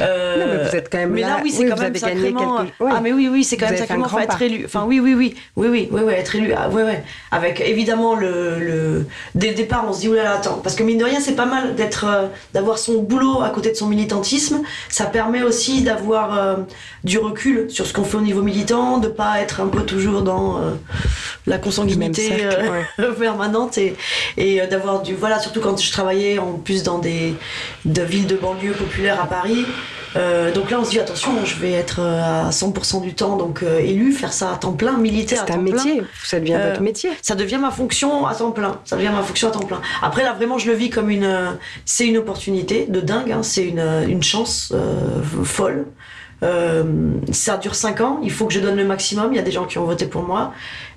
[0.00, 1.28] euh, Non, mais vous êtes quand même mais là.
[1.28, 2.56] là, oui, c'est Oui, quand même sacrément.
[2.58, 2.90] quelque- ouais.
[2.94, 4.06] Ah, mais oui, oui, c'est quand Vous même sacrément.
[4.06, 4.62] Enfin, être élu.
[4.64, 6.52] Enfin, oui, oui, oui, oui, oui, oui, oui, être élu.
[6.56, 7.02] Ah, ouais, ouais.
[7.30, 9.06] Avec évidemment le, le.
[9.34, 10.60] Dès le départ, on se dit, oulala, attends.
[10.62, 13.70] Parce que mine de rien, c'est pas mal d'être, euh, d'avoir son boulot à côté
[13.70, 14.62] de son militantisme.
[14.88, 16.56] Ça permet aussi d'avoir euh,
[17.04, 20.22] du recul sur ce qu'on fait au niveau militant, de pas être un peu toujours
[20.22, 20.70] dans euh,
[21.46, 23.96] la consanguinité cercle, permanente et,
[24.36, 27.34] et d'avoir du voilà surtout quand je travaillais en plus dans des
[27.84, 29.66] de villes de banlieue populaires à Paris
[30.16, 33.36] Euh, donc là on se dit attention je vais être euh, à 100% du temps
[33.36, 36.54] donc euh, élu faire ça à temps plein militaire C'est un plein métier, ça devient
[36.54, 37.10] Euh, votre métier.
[37.22, 38.80] ça devient ma fonction à temps plein.
[38.84, 39.80] Ça devient ma fonction à temps plein.
[40.02, 41.50] Après là vraiment je le vis comme une, euh,
[41.84, 43.30] c'est une opportunité de dingue.
[43.30, 43.42] hein.
[43.44, 45.86] C'est une, une chance euh, folle.
[46.42, 46.82] Euh,
[47.32, 48.18] ça dure 5 ans.
[48.22, 49.32] Il faut que je donne le maximum.
[49.32, 50.52] Il y a des gens qui ont voté pour moi.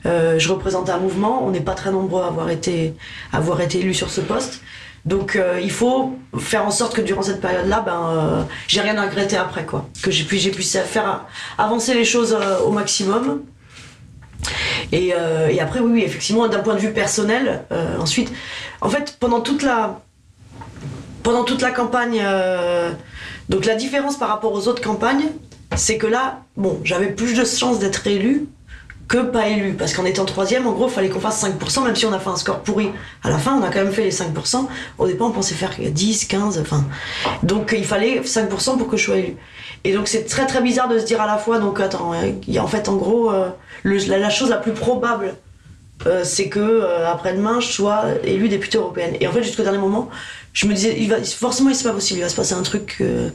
[0.06, 1.44] Euh, je représente un mouvement.
[1.46, 2.94] On n'est pas très nombreux à avoir été,
[3.34, 4.62] à avoir été élus sur ce poste.
[5.06, 8.98] Donc euh, il faut faire en sorte que durant cette période-là, ben, euh, j'ai rien
[8.98, 9.90] à regretter après quoi.
[10.02, 11.26] Que j'ai pu, faire
[11.58, 13.44] avancer les choses euh, au maximum.
[14.92, 15.14] Et,
[15.60, 17.64] après, oui, oui, effectivement, d'un point de vue personnel,
[18.00, 18.32] ensuite,
[18.82, 20.02] en fait, pendant toute la,
[21.24, 22.22] pendant toute la campagne,
[23.50, 25.32] donc la différence par rapport aux autres campagnes,
[25.76, 28.46] c'est que là, bon, j'avais plus de chances d'être élu
[29.08, 29.74] que pas élu.
[29.74, 32.20] Parce qu'en étant troisième, en gros, il fallait qu'on fasse 5%, même si on a
[32.20, 32.92] fait un score pourri.
[33.24, 34.68] À la fin, on a quand même fait les 5%.
[34.98, 36.86] Au départ, on pensait faire 10, 15, enfin.
[37.44, 39.36] Donc, il fallait 5% pour que je sois élu.
[39.84, 42.60] Et donc, c'est très très bizarre de se dire à la fois, donc attends, euh,
[42.60, 43.50] en fait, en gros, euh,
[43.84, 45.36] la, chose la plus probable,
[46.06, 49.16] euh, c'est que après-demain, je sois élue députée européenne.
[49.20, 50.10] Et en fait, jusqu'au dernier moment,
[50.54, 52.98] je me disais, il va, forcément, c'est pas possible, il va se passer un truc.
[53.02, 53.30] euh,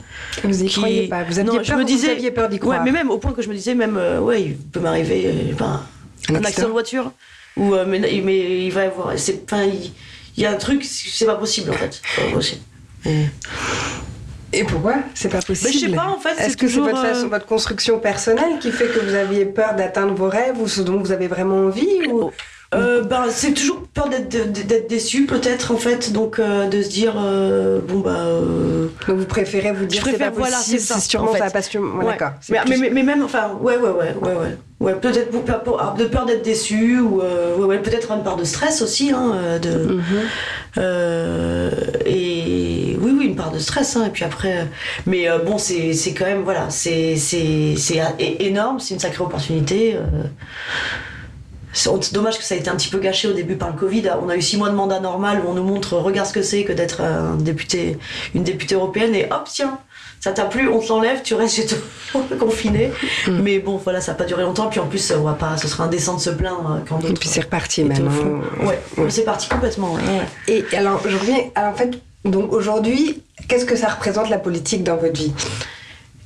[0.45, 1.25] Vous y qui- croyez pas.
[1.25, 2.83] Vous aviez Non, peur, je me vous disais- aviez peur d'y Ouais, croire.
[2.85, 5.65] mais même au point que je me disais, même, euh, ouais, il peut m'arriver euh,
[6.31, 7.13] un, accident de voiture.
[7.57, 9.09] Ou, euh, mais, mais il va y avoir.
[9.09, 9.91] Enfin, il,
[10.37, 12.01] il y a un truc, c'est pas possible en fait.
[12.15, 12.61] C'est pas possible.
[13.05, 13.25] Et-
[14.53, 15.69] Et pourquoi C'est pas possible.
[15.69, 18.59] Mais je sais pas, en fait, c'est Est-ce que c'est votre, façon- votre construction personnelle
[18.61, 21.57] qui fait que vous aviez peur d'atteindre vos rêves ou ce dont vous avez vraiment
[21.67, 22.31] envie ou...
[22.75, 27.15] Euh, ben, c'est toujours peur d'être déçu peut-être en fait donc euh, de se dire
[27.17, 30.85] euh, bon bah euh, Donc vous préférez vous dire préfère, c'est pas voilà, possible, c'est
[30.87, 31.39] ça, c'est sûrement en fait.
[31.39, 32.11] ça va pas sûrement- ouais, Ouais.
[32.13, 32.33] D'accord.
[32.51, 35.95] mais, plus- mais, mais- même enfin ouais ouais ouais ouais ouais ouais peut-être pour, pour-
[35.97, 39.59] de peur d'être déçu ou euh, ouais, ouais, peut-être une part de stress aussi hein,
[39.63, 40.83] de Mhm.
[42.05, 43.97] Et oui, oui, une part de stress.
[43.97, 44.67] hein, et puis après,
[45.07, 48.01] mais bon, c'est c'est quand même voilà, c'est c'est c'est
[48.41, 49.97] énorme, c'est une sacrée opportunité.
[51.87, 51.99] Euh.
[52.01, 54.05] C'est dommage que ça a été un petit peu gâché au début par le Covid.
[54.23, 56.43] On a eu six mois de mandat normal où on nous montre, regarde ce que
[56.43, 57.99] c'est que d'être un député,
[58.35, 59.79] une députée européenne et hop, tiens,
[60.21, 62.91] ça t'a plu, on te l'enlève, tu restes chez toi confiné.
[63.29, 63.41] Mm.
[63.43, 64.67] Mais bon, voilà, ça n'a pas duré longtemps.
[64.69, 67.13] Puis en plus, on va pas, ce sera indécent de se plaindre euh, quand Et
[67.15, 68.09] puis c'est reparti même.
[68.09, 68.65] hein.
[68.67, 69.11] Ouais, Ouais.
[69.11, 69.95] c'est parti complètement.
[69.95, 70.03] ouais.
[70.49, 71.39] Et alors, je reviens.
[71.55, 71.91] Alors, en fait,
[72.25, 75.33] donc aujourd'hui, qu'est-ce que ça représente la politique dans votre vie?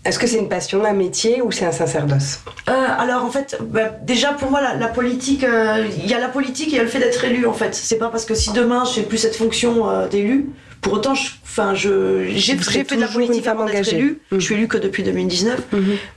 [0.05, 2.41] Est-ce que c'est une passion, un métier ou c'est un sacerdoce?
[2.69, 6.19] Euh, alors en fait, bah, déjà pour moi la, la politique, euh, il y a
[6.19, 7.73] la politique et il y a le fait d'être élu en fait.
[7.75, 10.47] C'est pas parce que si demain je fais plus cette fonction euh, d'élu,
[10.81, 12.55] pour autant, je- enfin je j'ai
[12.89, 14.21] fait de la politique avant d'être élu.
[14.33, 15.61] Je suis élu que depuis 2019.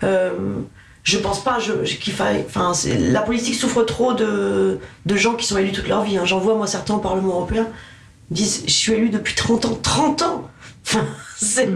[0.04, 0.32] Euh,
[1.04, 2.44] je pense pas qu'il faille.
[2.48, 2.72] Enfin,
[3.12, 6.18] la politique souffre trop de, de gens qui sont élus toute leur vie.
[6.18, 6.26] hein.
[6.26, 7.68] J'en vois moi certains au Parlement européen
[8.32, 9.80] disent je suis élu depuis 30 ans.
[9.84, 10.50] 30 ans.
[10.88, 11.04] Enfin,
[11.36, 11.68] c'est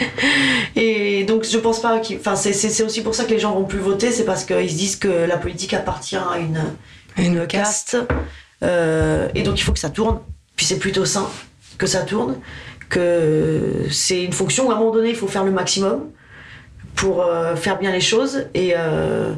[0.76, 2.18] et donc je pense pas qu'il.
[2.18, 4.76] Enfin, c'est- aussi pour ça que les gens vont plus voter, c'est parce qu'ils se
[4.76, 6.62] disent que la politique appartient à une,
[7.18, 7.96] une caste.
[8.62, 10.20] Euh, et donc il faut que ça tourne.
[10.56, 11.28] Puis c'est plutôt sain
[11.78, 12.36] que ça tourne.
[12.88, 16.10] Que c'est une fonction où à un moment donné il faut faire le maximum
[16.96, 18.46] pour euh, faire bien les choses.
[18.54, 18.74] Et.
[18.76, 19.32] euh,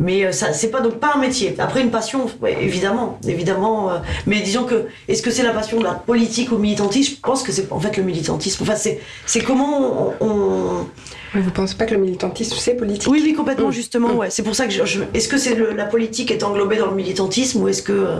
[0.00, 1.54] mais euh, ça, c'est pas donc pas un métier.
[1.58, 3.90] Après une passion, ouais, évidemment, évidemment.
[3.90, 7.14] euh, mais disons que est-ce que c'est la passion de la politique ou militantisme?
[7.16, 8.62] Je pense que c'est en fait le militantisme.
[8.64, 10.86] Enfin, c'est c'est comment on, on-
[11.34, 13.08] Mais Vous pensez pas que le militantisme c'est politique?
[13.12, 14.18] Oui, oui, complètement, justement, Mm.
[14.18, 14.30] ouais.
[14.30, 16.86] C'est pour ça que je, je- est-ce que c'est le- la politique est englobée dans
[16.90, 18.16] le militantisme ou est-ce que euh,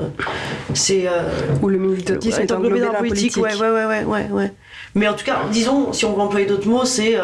[0.75, 1.23] c'est euh,
[1.63, 4.53] Ou le militantisme est englobé dans la politique, Ouais, ouais, ouais, ouais, ouais, ouais.
[4.95, 7.17] Mais en tout cas, disons, si on veut employer d'autres mots, c'est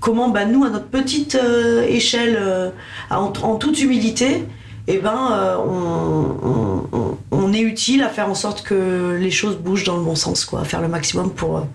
[0.00, 2.70] comment, bah, nous, à notre petite euh, échelle, euh,
[3.10, 4.44] en, toute humilité,
[4.88, 9.84] eh ben, euh, on, on- est utile à faire en sorte que les choses bougent
[9.84, 11.66] dans le bon sens, quoi, à faire le maximum pour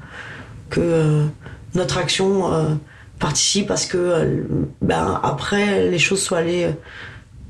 [0.69, 1.25] que,
[1.73, 2.77] notre action
[3.19, 4.43] participe à ce que
[4.81, 6.67] ben, après les choses soient allées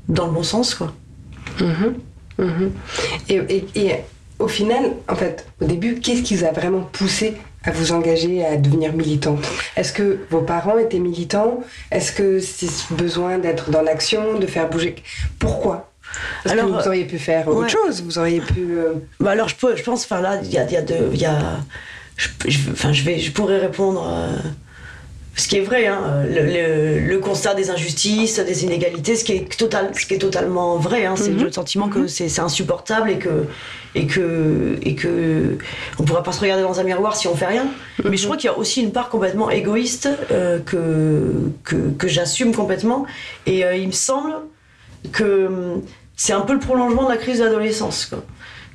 [0.08, 0.74] dans le bon sens.
[0.74, 0.92] Quoi.
[1.60, 1.94] Mhm.
[2.38, 2.70] Mhm.
[3.28, 3.94] Et, et- et
[4.38, 8.44] au final, en fait, au début, qu'est-ce qui vous a vraiment poussé à vous engager
[8.44, 9.44] à devenir militante
[9.76, 11.60] Est-ce que vos parents étaient militants?
[11.90, 14.96] Est-ce que c'est ce besoin d'être dans l'action, de faire bouger?
[15.38, 15.90] Pourquoi?
[16.42, 17.48] Parce Alors, que vous auriez pu faire?
[17.48, 17.68] autre ouais.
[17.68, 18.76] chose, vous auriez pu...
[18.78, 21.14] euh, Bah alors je, peux, je pense, enfin là, il y a, y a de,
[21.14, 21.38] y a,
[22.16, 24.06] je, je- enfin je vais, je pourrais répondre.
[24.06, 24.36] euh,
[25.34, 29.32] ce qui est vrai, hein, le, le- le constat des injustices, des inégalités, ce qui
[29.32, 31.44] est, total, ce qui est totalement vrai, hein, c'est Mhm.
[31.44, 33.46] le sentiment que c'est c'est insupportable et que,
[33.94, 35.56] et que, et que
[35.98, 37.66] on pourra pas se regarder dans un miroir si on fait rien.
[38.04, 41.32] Mais je crois qu'il y a aussi une part complètement égoïste euh, que,
[41.64, 43.06] que, que j'assume complètement.
[43.46, 44.32] Et euh, il me semble
[45.12, 45.82] que hum,
[46.16, 48.10] c'est un peu le prolongement de la crise de l'adolescence.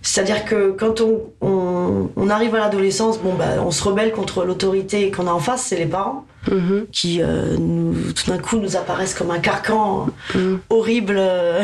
[0.01, 4.43] C'est-à-dire que quand on, on, on arrive à l'adolescence, bon, bah, on se rebelle contre
[4.45, 8.57] l'autorité qu'on a en face, c'est les parents, mhm, qui euh, nous- tout d'un coup
[8.57, 10.59] nous apparaissent comme un carcan mhm.
[10.69, 11.63] horrible euh,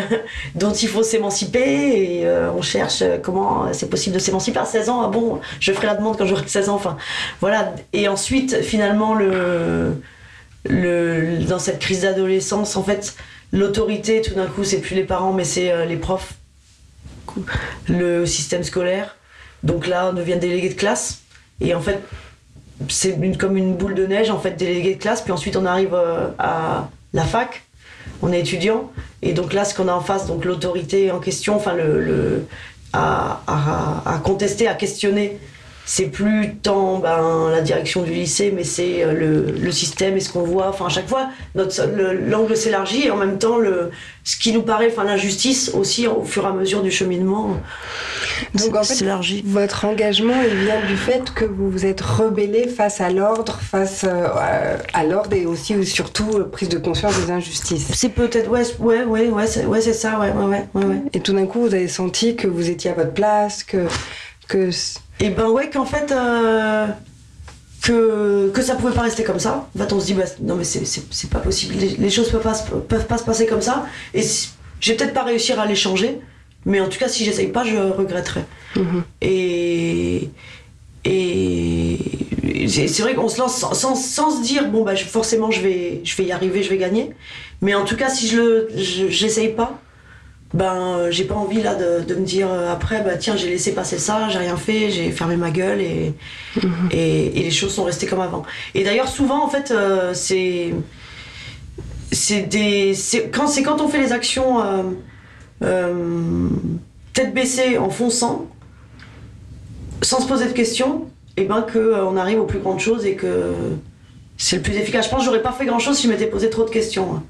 [0.55, 2.19] dont il faut s'émanciper.
[2.19, 5.01] Et euh, on cherche comment c'est possible de s'émanciper à 16 ans.
[5.03, 6.75] Ah bon, je ferai la demande quand j'aurai 16 ans.
[6.75, 6.97] Enfin,
[7.41, 7.73] voilà.
[7.93, 9.93] Et ensuite, finalement, le,
[10.69, 13.15] le, dans cette crise d'adolescence, en fait,
[13.51, 16.33] l'autorité, tout d'un coup, c'est plus les parents, mais c'est les profs,
[17.87, 19.15] le système scolaire.
[19.63, 21.21] Donc là, on devient délégué de classe.
[21.61, 21.99] Et en fait,
[22.89, 25.21] c'est comme une boule de neige, en fait, délégué de classe.
[25.21, 27.63] Puis ensuite, on arrive euh, à la fac.
[28.21, 28.91] On est étudiant.
[29.21, 32.45] Et donc là, ce qu'on a en face, donc l'autorité en question, enfin, le,
[32.93, 33.39] à-
[34.05, 35.37] à contester, à questionner,
[35.85, 40.21] c'est plus tant ben, la direction du lycée, mais c'est euh, le, le système et
[40.21, 40.69] ce qu'on voit.
[40.69, 41.85] Enfin, à chaque fois, notre-
[42.29, 43.91] l'angle s'élargit et en même temps, le,
[44.23, 47.57] ce qui nous paraît, enfin, l'injustice aussi, au fur et à mesure du cheminement,
[48.55, 49.43] Donc en fait, s'élargit.
[49.45, 54.05] votre engagement, il vient du fait que vous vous êtes rebellé face à l'ordre, face
[54.05, 57.87] euh, à- à l'ordre et aussi ou surtout euh, prise de conscience des injustices.
[57.93, 61.01] C'est peut-être, ouais, ouais, ouais, ouais, c'est ouais, c'est ça, ouais, ouais, ouais, ouais, ouais.
[61.13, 63.85] Et tout d'un coup, vous avez senti que vous étiez à votre place, que,
[64.47, 64.69] que
[65.19, 66.87] Et ben ouais, qu'en fait, euh,
[67.81, 69.67] que, que ça pouvait pas rester comme ça.
[69.75, 72.41] En fait, on se dit, bah, non, mais c'est- pas possible, les, les choses peuvent
[72.41, 72.53] pas,
[72.87, 73.85] peuvent pas se passer comme ça.
[74.13, 74.49] Et si-
[74.79, 76.19] j'ai peut-être pas réussir à les changer,
[76.65, 78.41] mais en tout cas, si j'essaye pas, je regretterai.
[78.75, 79.03] Mhm.
[79.21, 80.29] Et.
[81.05, 85.51] Et c'est vrai qu'on se lance sans, sans, sans se dire, bon, bah, je- forcément,
[85.51, 87.11] je vais, je vais y arriver, je vais gagner.
[87.61, 89.79] Mais en tout cas, si je le, je- j'essaye pas,
[90.53, 93.49] ben, euh, j'ai pas envie là de, de me dire euh, après, bah, tiens, j'ai
[93.49, 96.13] laissé passer ça, j'ai rien fait, j'ai fermé ma gueule et,
[96.91, 98.43] et, et les choses sont restées comme avant.
[98.75, 100.73] Et d'ailleurs, souvent, en fait, euh, c'est.
[102.11, 102.93] C'est des.
[102.93, 104.83] C'est quand, c'est quand on fait les actions euh,
[105.63, 106.47] euh,
[107.11, 108.45] tête baissée en fonçant,
[110.03, 113.15] sans se poser de questions, et ben que on arrive aux plus grandes choses et
[113.15, 113.53] que
[114.37, 115.05] c'est le plus efficace.
[115.05, 117.23] Je pense que j'aurais pas fait grand chose si je m'étais posé trop de questions.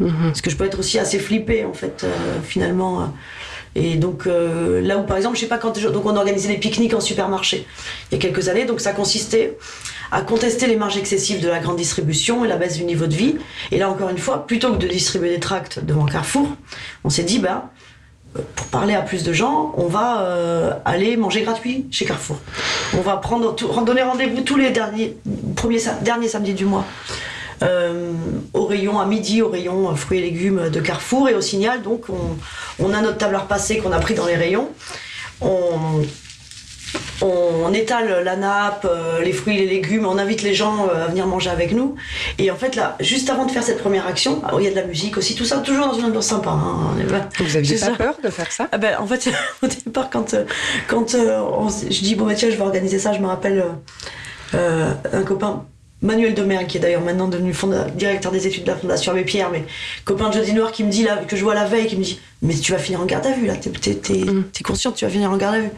[0.00, 0.12] Mhm.
[0.28, 2.08] Parce que je peux être aussi assez flippée, en fait, euh,
[2.42, 3.02] finalement.
[3.02, 3.04] euh.
[3.74, 5.78] Et donc, euh, là où, par exemple, je sais pas quand.
[5.92, 7.66] Donc, on organisait des pique-niques en supermarché
[8.10, 8.64] il y a quelques années.
[8.64, 9.56] Donc, ça consistait
[10.10, 13.14] à contester les marges excessives de la grande distribution et la baisse du niveau de
[13.14, 13.36] vie.
[13.70, 16.48] Et là, encore une fois, plutôt que de distribuer des tracts devant Carrefour,
[17.04, 17.70] on s'est dit, bah,
[18.56, 22.38] pour parler à plus de gens, on va aller manger gratuit chez Carrefour.
[22.96, 25.16] On va prendre donner rendez-vous tous les derniers,
[25.56, 26.86] premiers, derniers samedis du mois
[27.62, 28.12] euh,
[28.54, 31.82] au rayon à midi, au rayon euh, fruits et légumes de Carrefour et au signal.
[31.82, 32.36] Donc, on,
[32.84, 34.68] on a notre tableur passé qu'on a pris dans les rayons.
[35.40, 36.02] On,
[37.20, 41.08] on étale la nappe, euh, les fruits et les légumes, on invite les gens à
[41.08, 41.96] venir manger avec nous.
[42.38, 44.70] Et en fait, là, juste avant de faire cette première action, alors, il y a
[44.70, 46.50] de la musique aussi, tout ça, toujours dans une ambiance sympa.
[46.50, 46.94] hein,
[47.40, 47.92] Vous aviez pas ça.
[47.92, 48.68] peur de faire ça?
[48.70, 49.28] Ah ben, en fait,
[49.62, 50.34] au départ, quand,
[50.86, 53.64] quand euh, on je dis, bon, bah, tiens, je vais organiser ça, je me rappelle
[54.54, 55.64] euh, un copain,
[56.00, 59.24] Manuel Demer, qui est d'ailleurs maintenant devenu fonda- directeur des études de la Fondation Abbé
[59.24, 59.64] Pierre, mais
[60.04, 62.04] copain de Jeudi Noir qui me dit, là, que je vois la veille, qui me
[62.04, 64.44] dit, mais tu vas finir en garde à vue, là, t'es Mm.
[64.52, 65.70] t'es consciente, tu vas finir en garde à vue.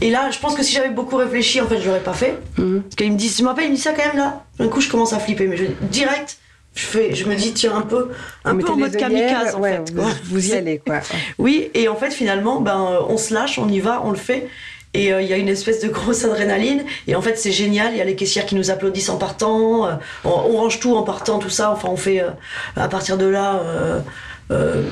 [0.00, 2.36] Et là, je pense que si j'avais beaucoup réfléchi, en fait, je l'aurais pas fait.
[2.58, 2.82] Mhm.
[2.82, 4.44] Parce qu'il me dit, je me rappelle, il me dit ça quand même là.
[4.58, 6.36] D'un coup, je commence à flipper, mais je, direct,
[6.74, 8.08] je, fais, je me dis, tiens, un peu,
[8.44, 9.92] un peu en mode kamikaze, en ouais, fait.
[9.94, 10.98] Vous, vous y allez, quoi.
[11.38, 14.48] oui, et en fait, finalement, ben, on se lâche, on y va, on le fait.
[14.94, 16.84] Et euh, il y a une espèce de grosse adrénaline.
[17.08, 17.88] Et en fait, c'est génial.
[17.92, 19.86] Il y a les caissières qui nous applaudissent en partant.
[19.86, 19.92] euh,
[20.24, 21.70] on, on range tout en partant, tout ça.
[21.72, 22.30] Enfin, on fait euh,
[22.76, 23.60] à partir de là.
[24.50, 24.82] euh,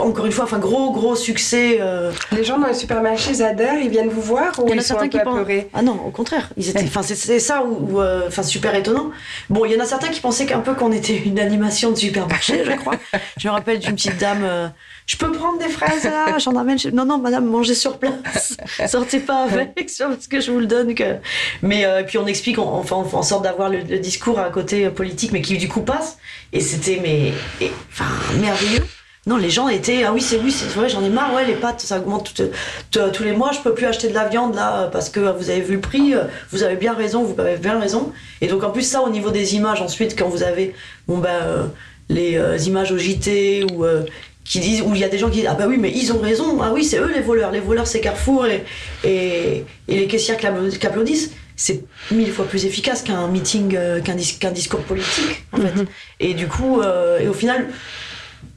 [0.00, 1.78] encore une fois, enfin gros gros succès.
[1.80, 4.76] euh, Les gens dans les supermarchés Zader, ils viennent vous voir ou il y en
[4.78, 5.38] a ils sont certains un peu qui pensent.
[5.74, 6.48] Ah non, au contraire.
[6.56, 6.82] Ils étaient.
[6.84, 7.62] Enfin, c'est- ça
[7.96, 9.10] euh, enfin, super étonnant.
[9.50, 11.96] Bon, il y en a certains qui pensaient qu'un peu qu'on était une animation de
[11.96, 12.94] supermarché, je crois.
[13.36, 14.72] je me rappelle d'une petite dame.
[15.10, 16.78] Euh, je peux prendre des fraises là J'en ramène.
[16.78, 18.56] chez- Non, non, madame, mangez sur place.
[18.86, 20.94] Sortez pas avec, parce que je vous le donne.
[20.94, 21.16] Que...
[21.62, 24.38] Mais euh, puis on explique, on, enfin, on fait en sorte d'avoir le, le discours
[24.38, 26.18] à côté euh, politique, mais qui du coup passe.
[26.52, 28.06] Et c'était mais, et- enfin,
[28.40, 28.84] merveilleux.
[29.26, 31.52] Non, les gens étaient ah oui c'est oui c'est vrai j'en ai marre ouais les
[31.52, 32.48] pâtes ça augmente tout-
[32.90, 35.50] tout- tous les mois je peux plus acheter de la viande là parce que vous
[35.50, 38.64] avez vu le prix euh, vous avez bien raison vous avez bien raison et donc
[38.64, 40.74] en plus ça au niveau des images ensuite quand vous avez
[41.06, 41.64] bon ben euh,
[42.08, 44.04] les euh, images au JT ou euh,
[44.44, 46.12] qui disent où il y a des gens qui disent ah bah oui mais ils
[46.12, 47.50] ont raison ah oui c'est eux les voleurs.
[47.52, 48.64] Les voleurs c'est Carrefour et,
[49.04, 51.30] et, et les caissières qui appla- qui applaudissent.
[51.56, 55.84] C'est mille fois plus efficace qu'un meeting euh, qu'un dis- qu'un discours politique en fait.
[56.18, 57.68] Et du coup euh, et au final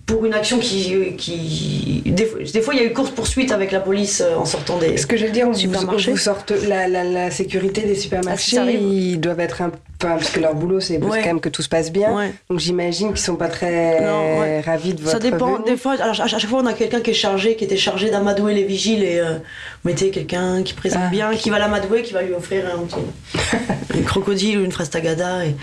[0.05, 1.15] pour une action qui.
[1.17, 2.25] qui des,
[2.61, 4.97] fois- il y a eu course-poursuite avec la police euh, en sortant des.
[4.97, 6.11] Ce que je veux dire, on vous, on Supermarché.
[6.11, 9.77] vous sorte la, la, la sécurité des Ah, supermarchés, ils doivent être un peu.
[9.99, 11.19] Parce que leur boulot, c'est Ouais.
[11.21, 12.13] quand même que tout se passe bien.
[12.13, 12.33] Ouais.
[12.49, 14.59] Donc j'imagine qu'ils sont pas très Non, ouais.
[14.59, 15.53] ravis de votre Ça dépend.
[15.55, 15.65] venue.
[15.65, 18.09] Des fois, alors, à chaque fois, on a quelqu'un qui est chargé, qui était chargé
[18.09, 21.09] d'amadouer les vigiles et euh, vous mettez quelqu'un qui présente Ah.
[21.09, 24.89] bien, qui va l'amadouer, qui va lui offrir un, petit- un crocodile ou une fraise
[24.89, 25.45] tagada.
[25.45, 25.55] Et...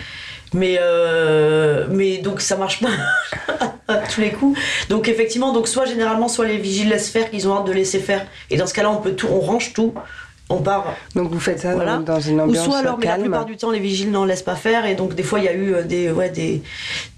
[0.52, 2.88] Mais, euh, mais donc ça marche pas
[3.88, 4.58] à tous les coups.
[4.88, 7.98] Donc effectivement, donc soit généralement, soit les vigiles laissent faire, qu'ils ont hâte de laisser
[8.00, 8.26] faire.
[8.50, 9.94] Et dans ce cas-là, on peut tout, on range tout,
[10.48, 11.98] on part Donc vous faites ça Voilà.
[11.98, 14.42] dans une Ou ambiance soit alors, mais la plupart du temps, les vigiles n'en laissent
[14.42, 14.84] pas faire.
[14.86, 16.60] Et donc, des fois, il y a eu euh, des, ouais, des,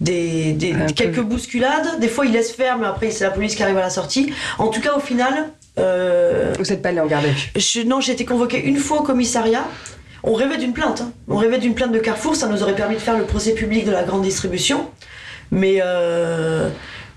[0.01, 0.92] des, des- peu.
[0.95, 1.99] quelques bousculades.
[2.01, 4.35] Des fois, ils laissent faire, mais après, c'est la police qui arrive à la sortie.
[4.59, 7.51] En tout cas, au final, euh, Vous n'êtes pas allé en garde à vue.
[7.57, 9.64] je- non, j'ai été convoquée une fois au commissariat.
[10.24, 11.00] On rêvait d'une plainte.
[11.00, 11.12] hein.
[11.28, 12.37] On rêvait d'une plainte de Carrefour.
[12.37, 14.87] Ça nous aurait permis de faire le procès public de la grande distribution.
[15.50, 16.68] Mais, euh,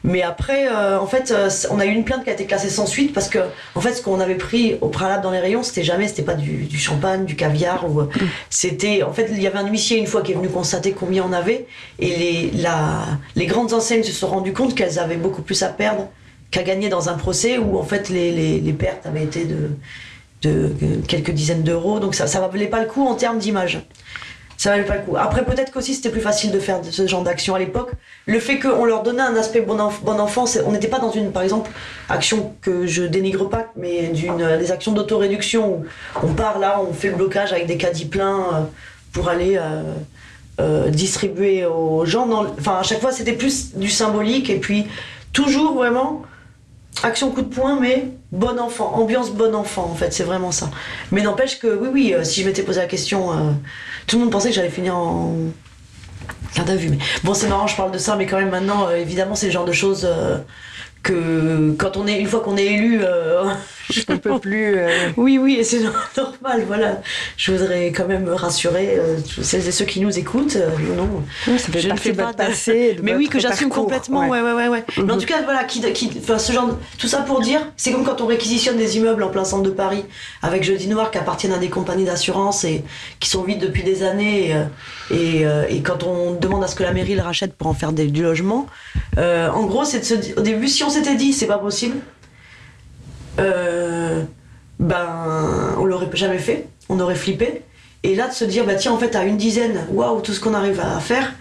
[0.04, 2.70] mais après, euh, en fait, euh, on a eu une plainte qui a été classée
[2.70, 3.40] sans suite parce que,
[3.76, 6.34] en fait, ce qu'on avait pris au préalable dans les rayons, c'était jamais, c'était pas
[6.34, 8.02] du, champagne, du caviar ou
[8.50, 11.24] c'était, en fait, il y avait un huissier une fois qui est venu constater combien
[11.24, 11.66] on avait
[12.00, 12.52] et les,
[13.36, 16.10] les grandes enseignes se sont rendues compte qu'elles avaient beaucoup plus à perdre
[16.52, 19.72] qu'à gagner dans un procès où en fait les, les, les pertes avaient été de,
[20.46, 20.72] de
[21.08, 22.00] quelques dizaines d'euros.
[22.00, 23.80] Donc ça, ça valait pas le coup en termes d'image.
[24.58, 25.18] Ça valait pas le coup.
[25.18, 27.92] Après, peut-être qu'aussi c'était plus facile de faire ce genre d'action à l'époque.
[28.26, 31.12] Le fait qu'on leur donnait un aspect bon, enf- bon enfant, on n'était pas dans
[31.12, 31.70] une, par exemple,
[32.08, 35.86] action que je dénigre pas, mais d'une des actions d'autoréduction où
[36.24, 38.62] on part là, on fait le blocage avec des caddies pleins euh,
[39.12, 39.84] pour aller euh,
[40.62, 42.28] euh, distribuer aux gens.
[42.58, 44.88] Enfin, à chaque fois, c'était plus du symbolique et puis
[45.34, 46.24] toujours vraiment
[47.04, 50.70] action coup de poing, mais bon enfant, ambiance bon enfant en fait, c'est vraiment ça.
[51.12, 53.52] Mais n'empêche que oui, oui, euh, si je m'étais posé la question, euh,
[54.08, 55.36] tout le monde pensait que j'allais finir en
[56.56, 56.90] garde à vue.
[56.90, 59.48] Mais bon, c'est marrant, je parle de ça, mais quand même maintenant, euh, évidemment, c'est
[59.48, 60.08] le genre de choses
[61.04, 63.04] que quand on est, une fois qu'on est élu,
[63.92, 64.76] euh, On peut plus.
[64.78, 65.80] euh, oui, oui, et c'est
[66.18, 67.02] normal, voilà.
[67.38, 70.56] Je voudrais quand même rassurer euh, celles et ceux qui nous écoutent.
[70.56, 74.42] euh, non, ça fait je ne fais pas de mais oui, que j'assume complètement, ouais,
[74.42, 74.68] ouais, ouais.
[74.68, 74.84] ouais.
[74.98, 75.22] Mais en Mhm.
[75.22, 78.22] tout cas, voilà, qui, qui, ce genre, de- tout ça pour dire, c'est comme quand
[78.22, 80.04] on réquisitionne des immeubles en plein centre de Paris
[80.42, 82.84] avec Jeudi Noir qui appartiennent à des compagnies d'assurance et
[83.20, 84.50] qui sont vides depuis des années.
[84.50, 84.64] Et, euh,
[85.12, 87.74] et, euh, et quand on demande à ce que la mairie le rachète pour en
[87.74, 88.68] faire des, du logement,
[89.18, 91.98] en gros, c'est de se dire, au début, si on s'était dit, c'est pas possible,
[93.40, 94.24] euh,
[94.80, 97.62] ben, on l'aurait jamais fait, on aurait flippé.
[98.04, 100.40] Et là, de se dire, bah tiens, en fait, à une dizaine, waouh, tout ce
[100.40, 101.34] qu'on arrive à faire,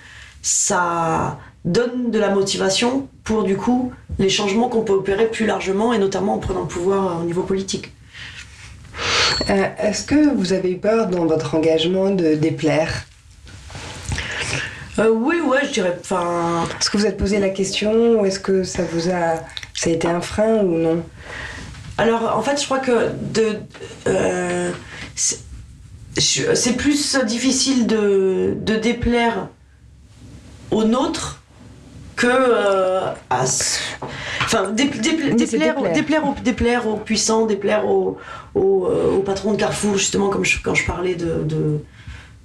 [0.43, 5.93] ça donne de la motivation pour, du coup, les changements qu'on peut opérer plus largement
[5.93, 7.93] et notamment en prenant le pouvoir euh, au niveau politique.
[9.51, 13.05] Euh, Est-ce que vous avez eu peur dans votre engagement de déplaire?
[14.99, 15.99] Euh, oui, ouais, je dirais.
[16.01, 19.37] Enfin, Est-ce que vous êtes posé la question ou est-ce que ça vous a.
[19.75, 21.03] Ça a été un frein ou non?
[21.99, 23.57] Alors, en fait, je crois que de.
[24.09, 24.71] euh,
[26.17, 29.49] c'est plus difficile de, de déplaire
[30.71, 31.43] aux nôtres
[32.17, 33.45] que euh, à.
[34.43, 35.93] Enfin, dé- dé- déplaire, déplaire.
[35.93, 38.19] déplaire, aux, déplaire aux puissants, déplaire aux,
[38.55, 41.43] aux, euh, aux patrons de Carrefour, justement, comme je- quand je parlais de.
[41.45, 41.79] de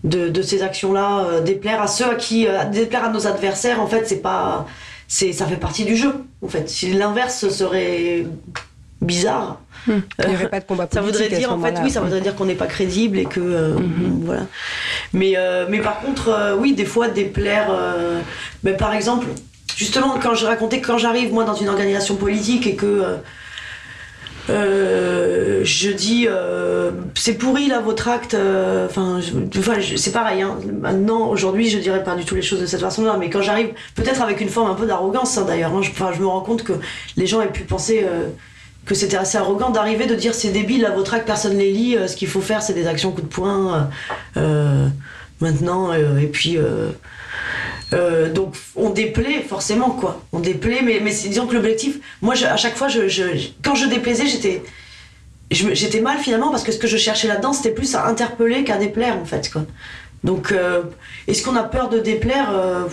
[0.06, 3.82] de, de ces actions-là, euh, déplaire à ceux à qui, euh, déplaire à nos adversaires,
[3.82, 4.66] en fait, c'est pas,
[5.10, 6.14] c'est, ça fait partie du jeu.
[6.42, 8.26] En fait, si l'inverse serait
[9.02, 11.82] bizarre, Il n'y aurait pas de combat ça voudrait dire ce en fait moment-là.
[11.84, 13.76] oui ça voudrait dire qu'on n'est pas crédible et que euh,
[14.24, 14.46] voilà
[15.14, 17.72] mais euh, mais par contre euh, oui des fois déplaire
[18.64, 19.28] mais par exemple
[19.76, 23.18] justement quand je racontais que quand j'arrive moi dans une organisation politique et que
[24.50, 29.20] euh, je dis euh, c'est pourri là votre acte euh, enfin
[29.96, 30.58] c'est pareil hein.
[30.82, 33.42] maintenant aujourd'hui je dirais pas du tout les choses de cette façon là mais quand
[33.44, 36.42] j'arrive peut-être avec une forme un peu d'arrogance hein, d'ailleurs hein, je, je me rends
[36.42, 36.74] compte que
[37.16, 38.06] les gens aient pu penser
[38.86, 41.98] que c'était assez arrogant d'arriver de dire c'est débile là votre acte personne les lit
[42.08, 43.90] ce qu'il faut faire c'est des actions coup de poing
[45.42, 46.58] maintenant et puis
[48.34, 52.76] donc on déplaît forcément quoi on déplaît mais, mais disons que l'objectif moi à chaque
[52.76, 53.02] fois je,
[53.64, 54.64] quand je déplaisais j'étais
[55.52, 58.78] j'étais mal finalement parce que ce que je cherchais là-dedans, c'était plus à interpeller qu'à
[58.78, 59.50] déplaire en fait.
[59.52, 59.66] Quoi.
[60.24, 60.84] Donc, euh,
[61.28, 62.84] est-ce qu'on a peur de déplaire euh,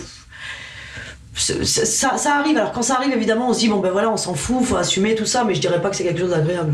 [1.37, 2.57] ça, ça, arrive.
[2.57, 4.75] Alors quand ça arrive, évidemment, on se dit bon ben voilà, on s'en fout, faut
[4.75, 6.73] assumer tout ça, mais je dirais pas que c'est quelque chose d'agréable.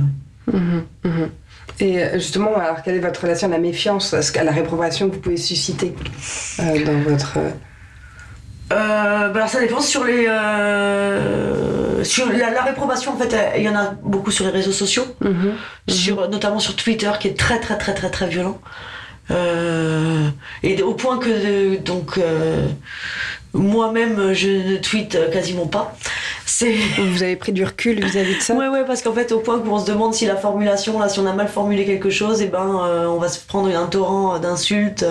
[0.51, 1.09] Mmh, mmh.
[1.79, 5.15] Et euh, justement, alors quelle est votre relation à la méfiance, à la réprobation que
[5.15, 5.93] vous pouvez susciter
[6.59, 7.37] dans votre
[8.71, 13.75] euh, bah, ça dépend sur les euh, sur la, réprobation en fait il y en
[13.75, 15.53] a beaucoup sur les réseaux sociaux mhm.
[15.87, 18.59] sur notamment sur Twitter qui est très très très très très violent
[19.31, 20.27] euh,
[20.63, 22.19] et au point que donc
[23.53, 25.95] moi-même je ne tweete quasiment pas
[26.97, 28.53] vous avez pris du recul vis-à-vis de ça?
[28.53, 31.09] Oui, ouais, parce qu'en fait, au point où on se demande si la formulation, là,
[31.09, 33.75] si on a mal formulé quelque chose, et eh ben, euh, on va se prendre
[33.75, 35.05] un torrent d'insultes.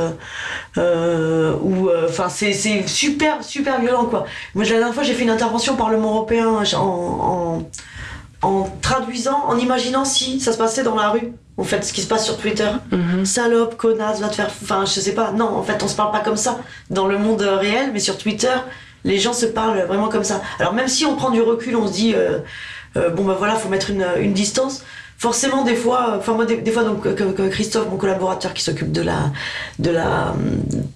[0.78, 2.52] Euh, ou, euh, enfin, c'est
[2.86, 4.24] super, super violent, quoi.
[4.54, 7.62] Moi, la dernière fois, j'ai fait une intervention au Parlement européen en,
[8.42, 11.32] en, traduisant, en imaginant si ça se passait dans la rue.
[11.58, 12.68] En fait, ce qui se passe sur Twitter.
[12.90, 13.24] Mhm.
[13.26, 14.50] Salope, connasse, va te faire.
[14.62, 15.32] Enfin, je sais pas.
[15.32, 18.16] Non, en fait, on se parle pas comme ça dans le monde réel, mais sur
[18.16, 18.54] Twitter,
[19.04, 20.40] les gens se parlent vraiment comme ça.
[20.58, 22.38] Alors même si on prend du recul, on se dit euh,
[22.96, 24.84] euh, bon ben voilà, faut mettre une, une distance.
[25.22, 27.06] Forcément, des fois, enfin moi, des, fois, donc
[27.50, 29.30] Christophe, mon collaborateur qui s'occupe de la
[29.78, 30.34] de la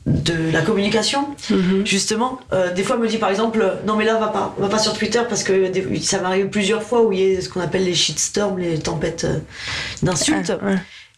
[0.05, 1.87] de la communication, mhm.
[1.87, 4.81] justement, euh, des fois me dit par exemple, non mais là, va pas, va pas
[4.81, 5.71] sur Twitter parce que
[6.03, 9.29] ça m'arrive plusieurs fois où il y a ce qu'on appelle les shitstorms, les tempêtes
[10.03, 10.53] d'insultes.
[10.61, 10.71] Ah,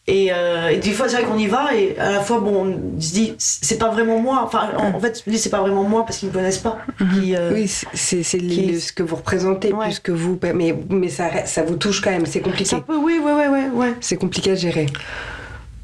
[0.09, 2.65] et, euh, et, des fois, c'est vrai qu'on y va et à la fois, bon,
[2.97, 4.41] on se dit, c'est pas vraiment moi.
[4.43, 6.79] Enfin, en, fait, c'est pas vraiment moi parce qu'ils me connaissent pas.
[6.99, 7.35] Mhm.
[7.37, 10.39] Euh, oui, c'est ce que vous représentez plus que vous.
[10.55, 12.65] Mais, mais ça, ça vous touche quand même, c'est compliqué.
[12.65, 13.95] Ça peut, oui, oui, oui, ouais.
[14.01, 14.87] C'est compliqué à gérer.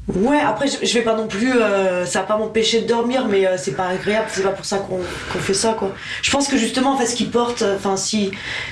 [0.07, 1.53] Ouais, après, je, vais pas non plus.
[1.53, 4.79] Euh, ça va pas m'empêcher de dormir, mais c'est pas agréable, c'est pas pour ça
[4.79, 5.03] qu'on
[5.39, 5.93] fait ça, quoi.
[6.23, 7.63] Je pense que justement, en fait, ce qui porte.
[7.75, 8.31] Enfin, si,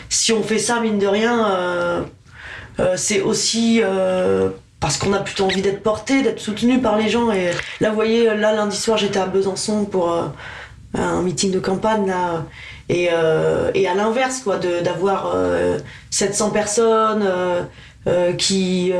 [0.09, 2.07] si on fait ça, mine de rien,
[2.95, 3.83] c'est aussi
[4.83, 7.31] parce qu'on a plutôt envie d'être porté, d'être soutenu par les gens.
[7.31, 10.23] Et là, vous voyez, là, lundi soir, j'étais à Besançon pour euh,
[10.93, 12.43] un meeting de campagne, là.
[12.89, 15.37] Et, euh, à l'inverse, quoi, d'avoir
[16.09, 17.25] 700 euh, personnes
[18.37, 18.91] qui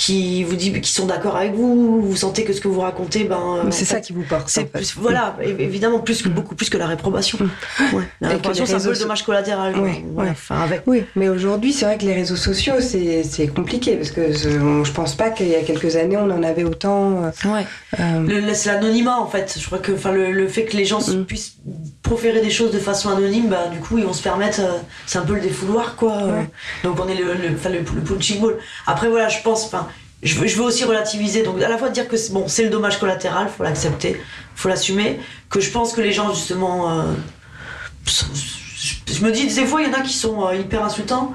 [0.00, 3.24] qui vous dit qui sont d'accord avec vous, vous sentez que ce que vous racontez,
[3.24, 4.48] ben c'est ça qui vous porte.
[4.48, 6.32] C'est voilà, évidemment plus que mm.
[6.32, 7.36] beaucoup plus que la réprobation.
[7.38, 7.94] Mm.
[7.94, 8.04] Ouais.
[8.22, 9.74] La réprobation, c'est un peu le dommage collatéral.
[9.78, 10.84] Oui, Enfin, avec.
[10.86, 11.04] oui.
[11.16, 15.28] mais aujourd'hui, c'est vrai que les réseaux sociaux, c'est compliqué parce que je pense pas
[15.28, 17.24] qu'il y a quelques années, on en avait autant.
[17.24, 17.66] Euh, ouais.
[18.00, 18.54] Euh...
[18.54, 19.58] C'est l'anonymat en fait.
[19.60, 21.24] Je crois que enfin le, le, fait que les gens mm.
[21.26, 21.56] puissent
[22.10, 24.60] proférer des choses de façon anonyme, bah, du coup, ils vont se permettre.
[24.60, 26.24] Euh, c'est un peu le défouloir, quoi.
[26.82, 28.58] Donc on est le, le, le, le punching ball.
[28.86, 29.66] Après, voilà, je pense.
[29.66, 29.86] Enfin,
[30.24, 31.44] je veux, je veux aussi relativiser.
[31.44, 34.20] Donc, à la fois dire que bon, c'est le dommage collatéral, faut l'accepter,
[34.56, 35.20] faut l'assumer.
[35.48, 36.90] Que je pense que les gens, justement.
[36.90, 37.12] Euh,
[38.06, 41.34] je me dis, des fois, il y en a qui sont euh, hyper insultants.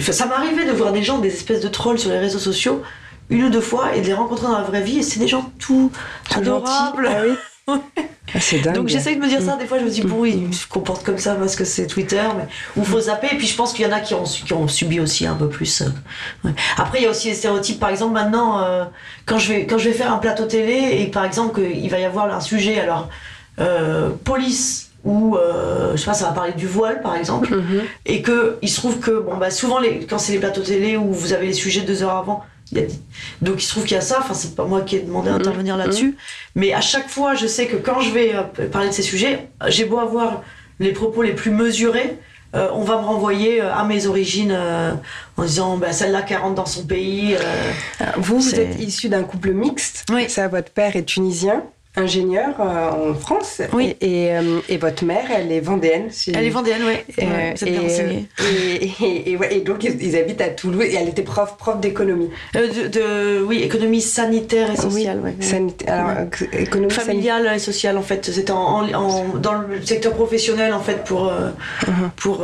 [0.00, 2.82] ça m'est arrivé de voir des gens, des espèces de trolls sur les réseaux sociaux,
[3.30, 5.28] une ou deux fois, et de les rencontrer dans la vraie vie, et c'est des
[5.28, 5.92] gens tout,
[6.34, 7.08] adorables.
[7.08, 7.34] Ah oui.
[8.34, 10.66] Ah, Donc j'essaye de me dire ça, des fois je me dis, bon, ils se
[10.66, 12.44] comportent comme ça parce que c'est Twitter, mais
[12.76, 13.28] il faut zapper.
[13.32, 15.34] Et puis je pense qu'il y en a qui ont, qui ont subi aussi un
[15.34, 15.82] peu plus.
[15.82, 16.48] Euh,
[16.78, 17.78] Après, il y a aussi les stéréotypes.
[17.78, 18.84] Par exemple, maintenant, euh,
[19.26, 21.98] quand, je vais, quand je vais faire un plateau télé et par exemple qu'il va
[21.98, 23.08] y avoir un sujet, alors,
[23.60, 25.36] euh, police ou
[25.92, 27.80] je sais pas ça va parler du voile par exemple mm-hmm.
[28.06, 30.96] et que il se trouve que bon bah souvent les, quand c'est les plateaux télé
[30.96, 32.44] où vous avez les sujets deux heures avant
[33.40, 35.30] donc il se trouve qu'il y a ça, enfin c'est pas moi qui ai demandé
[35.30, 35.78] à intervenir mmh.
[35.78, 36.16] là-dessus,
[36.54, 39.48] mais à chaque fois je sais que quand je vais euh, parler de ces sujets,
[39.68, 40.42] j'ai beau avoir
[40.80, 42.18] les propos les plus mesurés,
[42.54, 44.56] euh, on va me renvoyer euh, à mes origines
[45.36, 47.36] en disant bah, celle-là qui rentre dans son pays.
[48.16, 50.28] vous, vous êtes issu d'un couple mixte, oui.
[50.28, 51.62] ça votre père est tunisien
[51.94, 53.60] ingénieure euh, en France.
[53.72, 53.96] Oui.
[54.00, 56.08] Et, euh, et, votre mère, elle est vendéenne.
[56.28, 56.94] Elle est vendéenne, oui.
[57.22, 60.84] Euh, et, et, donc, ils, habitent à Toulouse.
[60.84, 62.30] Et elle était prof, prof d'économie.
[62.54, 65.20] de, oui, économie sanitaire et sociale.
[65.22, 65.32] Oui.
[65.86, 68.30] alors, économie familiale et sociale, en fait.
[68.30, 68.86] C'était en,
[69.38, 72.10] dans le secteur professionnel, en fait, pour, uh-huh.
[72.16, 72.42] pour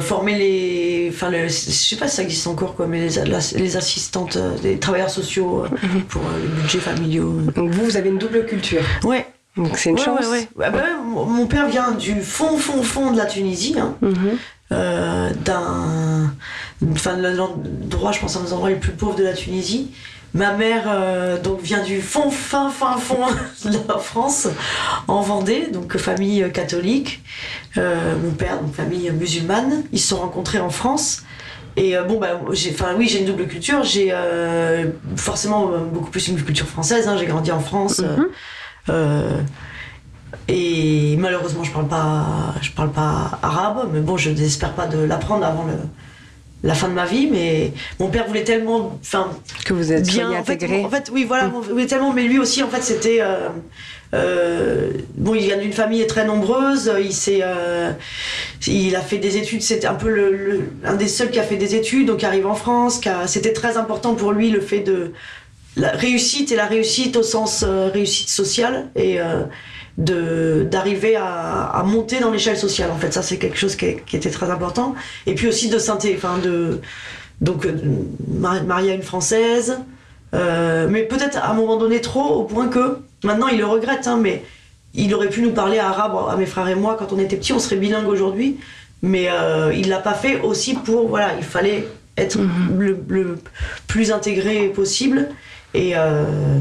[0.00, 1.10] former les.
[1.12, 3.24] Enfin, je sais pas si ça existe encore, quoi, mais les,
[3.56, 6.02] les assistantes, les travailleurs sociaux uh-huh.
[6.08, 7.32] pour les budgets familiaux.
[7.56, 8.82] Donc, vous, vous avez une double culture.
[9.02, 9.26] Ouais.
[9.56, 10.26] Donc c'est une chance.
[10.26, 10.48] Ouais, ouais.
[10.56, 13.76] Bah, bah, mon père vient du fond, fond, fond de la Tunisie.
[13.78, 13.96] Hein.
[14.02, 15.32] Mm-hmm.
[15.44, 16.34] d'un.
[16.92, 19.92] Enfin, l'endroit, je pense, un des endroits les plus pauvres de la Tunisie.
[20.34, 23.26] Ma mère donc vient du fond, fin, fin, fond
[23.64, 24.48] de la France,
[25.06, 27.22] en Vendée, donc famille catholique.
[27.76, 29.84] mon père, donc famille musulmane.
[29.92, 31.22] Ils se sont rencontrés en France.
[31.76, 33.82] Et bon, bah, enfin, oui, j'ai une double culture.
[33.82, 34.14] J'ai
[35.16, 37.08] forcément beaucoup plus une culture française.
[37.08, 37.16] Hein.
[37.18, 38.00] J'ai grandi en France.
[38.88, 39.44] Mm-hmm.
[40.48, 44.98] Et malheureusement, je parle pas, je parle pas arabe, mais bon, je n'espère pas de
[44.98, 45.74] l'apprendre avant le,
[46.64, 47.28] la fin de ma vie.
[47.30, 49.30] Mais mon père voulait tellement, enfin,
[49.64, 50.84] que vous êtes bien intégré.
[50.84, 53.18] En fait, oui, voilà, voulait tellement, mais lui aussi, en fait, c'était.
[53.20, 53.48] Euh,
[54.14, 56.90] euh, bon, il vient d'une famille très nombreuse.
[57.00, 57.92] Il s'est, euh,
[58.66, 59.62] il a fait des études.
[59.62, 62.54] C'était un peu le, un des seuls qui a fait des études, donc arrive en
[62.54, 63.00] France.
[63.26, 65.12] C'était très important pour lui le fait de
[65.76, 69.18] la réussite et la réussite au sens réussite sociale et
[69.96, 73.12] d'arriver à, à, monter dans l'échelle sociale en fait.
[73.12, 74.94] Ça c'est quelque chose qui, qui, était très important.
[75.26, 76.80] Et puis aussi de synthé enfin de
[77.40, 77.72] donc euh,
[78.28, 79.78] marier à une française.
[80.34, 84.08] Euh, mais peut-être à un moment donné trop au point que maintenant il le regrette
[84.08, 84.42] hein, mais
[84.92, 87.52] il aurait pu nous parler arabe à mes frères et moi quand on était petits
[87.52, 88.58] on serait bilingue aujourd'hui.
[89.02, 91.86] Mais euh, il l'a pas fait aussi pour voilà il fallait
[92.16, 92.78] être mm-hmm.
[92.78, 93.38] le, le,
[93.86, 95.28] plus intégré possible.
[95.74, 96.58] Et euh,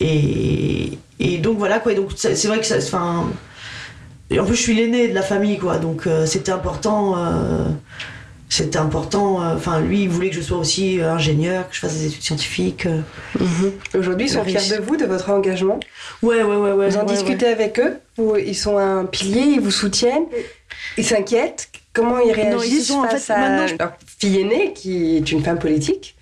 [0.00, 1.92] et, et donc voilà quoi.
[1.92, 2.76] Et donc c'est vrai que ça.
[2.78, 3.30] Enfin,
[4.30, 5.78] en plus je suis l'aîné de la famille quoi.
[5.78, 7.16] Donc euh, c'était important.
[7.16, 7.64] Euh,
[8.50, 9.42] c'était important.
[9.42, 12.22] Euh, enfin, lui, il voulait que je sois aussi ingénieur, que je fasse des études
[12.22, 12.86] scientifiques.
[13.38, 13.72] Mhm.
[13.94, 15.78] Aujourd'hui, ils sont fiers de vous, de votre engagement.
[16.22, 16.88] Ouais, ouais, ouais, ouais.
[16.88, 17.98] Vous en discutez avec eux
[18.38, 20.24] Ils sont un pilier, ils vous soutiennent
[20.96, 21.68] Ils s'inquiètent?
[21.92, 26.16] Comment ils réagissent face en fait, à leur fille aînée, qui est une femme politique?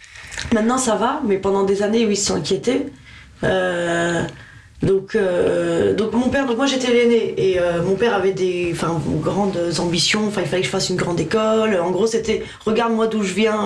[0.53, 2.87] Maintenant, ça va, mais pendant des années, oui, ils se sont inquiétés.
[3.45, 4.23] Euh,
[4.83, 8.75] donc, euh, donc mon père, donc moi j'étais l'aîné et euh, mon père avait des,
[9.23, 10.25] grandes ambitions.
[10.27, 11.79] Il fallait que je fasse une grande école.
[11.81, 13.65] En gros, c'était, regarde-moi d'où je viens.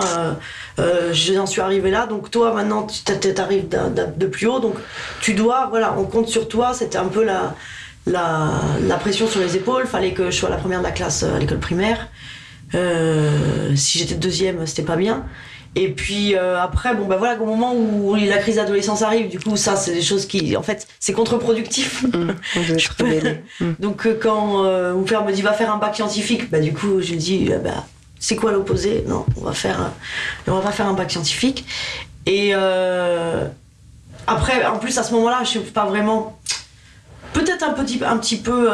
[0.79, 2.07] Euh, j'en suis arrivé là.
[2.07, 4.61] Donc toi, maintenant, tu arrives de plus haut.
[4.61, 4.77] Donc
[5.21, 6.75] tu dois, voilà, on compte sur toi.
[6.75, 9.87] C'était un peu la, pression sur les épaules.
[9.87, 12.09] Fallait que je sois la première de la classe à l'école primaire.
[12.73, 15.25] si j'étais deuxième, c'était pas bien.
[15.77, 19.39] Et puis euh, après, bon ben voilà, au moment où la crise d'adolescence arrive, du
[19.39, 22.03] coup, ça, c'est des choses qui, en fait, c'est contre-productif.
[22.03, 22.33] Mmh,
[23.61, 23.73] mmh.
[23.79, 26.73] Donc euh, quand euh, mon père me dit va faire un bac scientifique, bah du
[26.73, 27.85] coup, je lui dis bah
[28.19, 29.05] c'est quoi l'opposé?
[29.07, 29.93] Non, on va faire,
[30.49, 31.65] on va pas faire un bac scientifique.
[32.27, 32.53] Et
[34.27, 36.39] après, en plus à ce moment-là, je suis pas vraiment,
[37.33, 38.69] peut-être un petit, un petit peu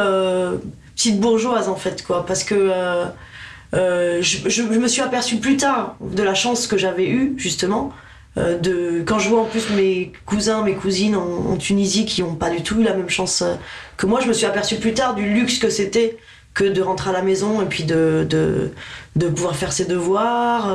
[0.95, 2.73] petite bourgeoise en fait, quoi, parce que
[3.75, 7.93] euh, je, me suis aperçue plus tard de la chance que j'avais eue, justement.
[8.39, 12.35] Euh, de, quand je vois en plus mes cousins, mes cousines en, Tunisie qui n'ont
[12.35, 13.55] pas du tout eu la même chance euh,
[13.97, 16.19] que moi, je me suis aperçue plus tard du luxe que c'était
[16.53, 18.71] que de rentrer à la maison et puis de, de,
[19.15, 20.75] de pouvoir faire ses devoirs,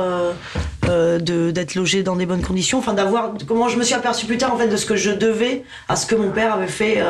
[0.86, 4.54] d'être logé dans des bonnes conditions, enfin d'avoir comment je me suis aperçue plus tard
[4.54, 7.02] en fait de ce que je devais à ce que mon père avait fait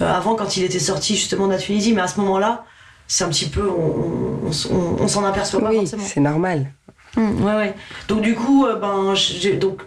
[0.00, 2.64] avant quand il était sorti justement de la Tunisie, mais à ce moment-là,
[3.12, 6.72] c'est un petit peu, on, on, s'en aperçoit pas oui, c'est normal.
[7.14, 7.74] Mmh, ouais, ouais.
[8.08, 9.82] Donc du coup, euh, ben, j'ai, donc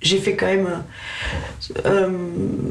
[0.00, 2.08] j'ai fait quand même, euh, euh,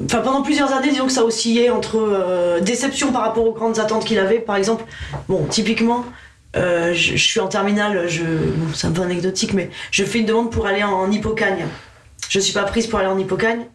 [0.06, 4.06] enfin pendant plusieurs années, disons que ça oscillait entre déception par rapport aux grandes attentes
[4.06, 4.40] qu'il avait.
[4.40, 4.86] Par exemple,
[5.28, 6.06] bon, typiquement,
[6.56, 8.24] je, suis en terminale, je,
[8.74, 11.66] c'est un peu anecdotique, mais je fais une demande pour aller en, en hippocagne.
[12.30, 13.66] Je suis pas prise pour aller en hippocagne.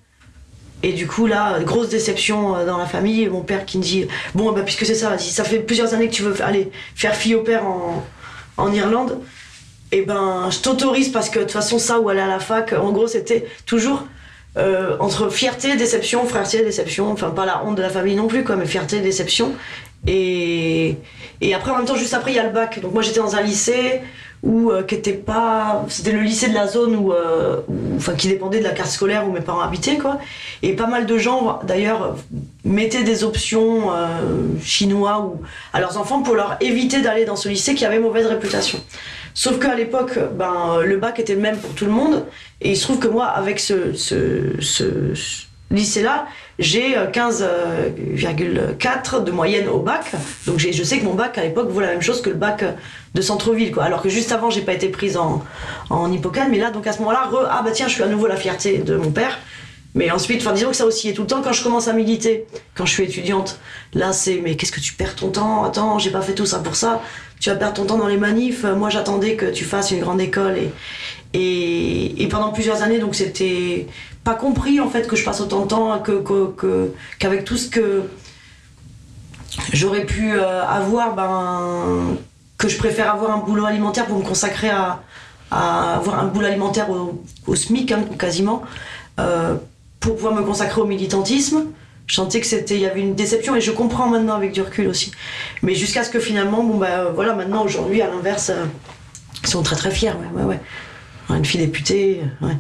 [0.84, 3.26] Et du coup, là, grosse déception euh, dans la famille.
[3.28, 6.14] Mon père qui me dit Bon, bah, puisque c'est ça, ça fait plusieurs années que
[6.14, 8.04] tu veux aller faire fille au père en,
[8.58, 9.18] en Irlande,
[9.92, 12.38] et eh ben, je t'autorise parce que de toute façon, ça ou aller à la
[12.38, 14.04] fac, en gros, c'était toujours
[14.58, 17.10] euh, entre fierté, déception, fierté, déception.
[17.12, 19.52] Enfin, pas la honte de la famille non plus, quoi, mais fierté, déception.
[20.06, 20.96] Et,
[21.40, 22.80] et après, en même temps, juste après, il y a le bac.
[22.80, 24.02] Donc, moi, j'étais dans un lycée
[24.44, 27.62] ou euh, qui était pas c'était le lycée de la zone où, euh,
[27.96, 30.18] enfin qui dépendait de la carte scolaire où mes parents habitaient quoi.
[30.62, 32.16] Et pas mal de gens d'ailleurs
[32.64, 34.18] mettaient des options euh,
[34.62, 35.34] chinois
[35.72, 38.78] à leurs enfants pour leur éviter d'aller dans ce lycée qui avait mauvaise réputation.
[39.32, 42.26] Sauf qu'à l'époque ben le bac était le même pour tout le monde.
[42.60, 44.94] Et il se trouve que moi avec ce, ce, ce
[45.70, 46.26] lycée-là,
[46.58, 50.12] j'ai 15,4 euh, de moyenne au bac.
[50.46, 52.64] Donc je sais que mon bac à l'époque vaut la même chose que le bac
[53.14, 53.72] de centre-ville.
[53.72, 53.84] Quoi.
[53.84, 55.42] Alors que juste avant, j'ai pas été prise en,
[55.90, 56.48] en hippocampe.
[56.50, 58.78] Mais là, donc à ce moment-là, ah bah tiens, je suis à nouveau la fierté
[58.78, 59.38] de mon père.
[59.96, 61.92] Mais ensuite, enfin disons que ça aussi est tout le temps quand je commence à
[61.92, 63.60] militer, quand je suis étudiante.
[63.92, 65.62] Là, c'est mais qu'est-ce que tu perds ton temps?
[65.62, 67.00] Attends, j'ai pas fait tout ça pour ça.
[67.38, 68.64] Tu vas perdre ton temps dans les manifs.
[68.64, 70.56] Moi, j'attendais que tu fasses une grande école
[71.36, 73.86] et pendant plusieurs années, donc c'était
[74.22, 78.02] pas compris en fait que je passe autant de temps que, qu'avec tout ce que
[79.72, 82.16] j'aurais pu euh, avoir, ben
[82.64, 85.00] que je préfère avoir un boulot alimentaire pour me consacrer à,
[85.50, 88.62] avoir un boulot alimentaire au, SMIC, hein, quasiment,
[89.20, 89.54] euh,
[90.00, 91.66] pour pouvoir me consacrer au militantisme.
[92.06, 94.60] Je sentais que c'était, il y avait une déception et je comprends maintenant avec du
[94.60, 95.12] recul aussi.
[95.62, 98.64] Mais jusqu'à ce que finalement, bon bah voilà, maintenant aujourd'hui, à l'inverse, euh,
[99.42, 100.60] ils sont très très fiers, ouais, ouais, ouais.
[101.30, 102.56] Une fille députée, ouais.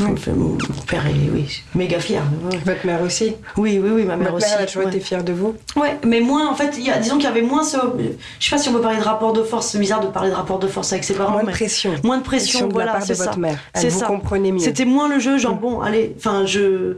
[0.00, 2.22] Enfin, mon père est oui, méga fier.
[2.64, 4.54] Votre mère aussi Oui, oui, oui, ma mère Votre aussi.
[4.54, 4.88] mère a toujours ouais.
[4.90, 7.28] été fière de vous Ouais, mais moins en fait, il y a, disons qu'il y
[7.28, 7.76] avait moins ce.
[8.38, 10.30] Je sais pas si on peut parler de rapport de force, c'est bizarre de parler
[10.30, 11.32] de rapport de force avec ses parents.
[11.32, 11.94] Moins de pression.
[12.04, 13.24] Moins de pression, voilà, c'est ça.
[13.24, 13.58] votre mère.
[13.74, 14.06] Elle C'est vous ça.
[14.06, 14.58] comprenait mieux.
[14.60, 16.96] C'était moins le jeu, genre bon, allez, enfin je.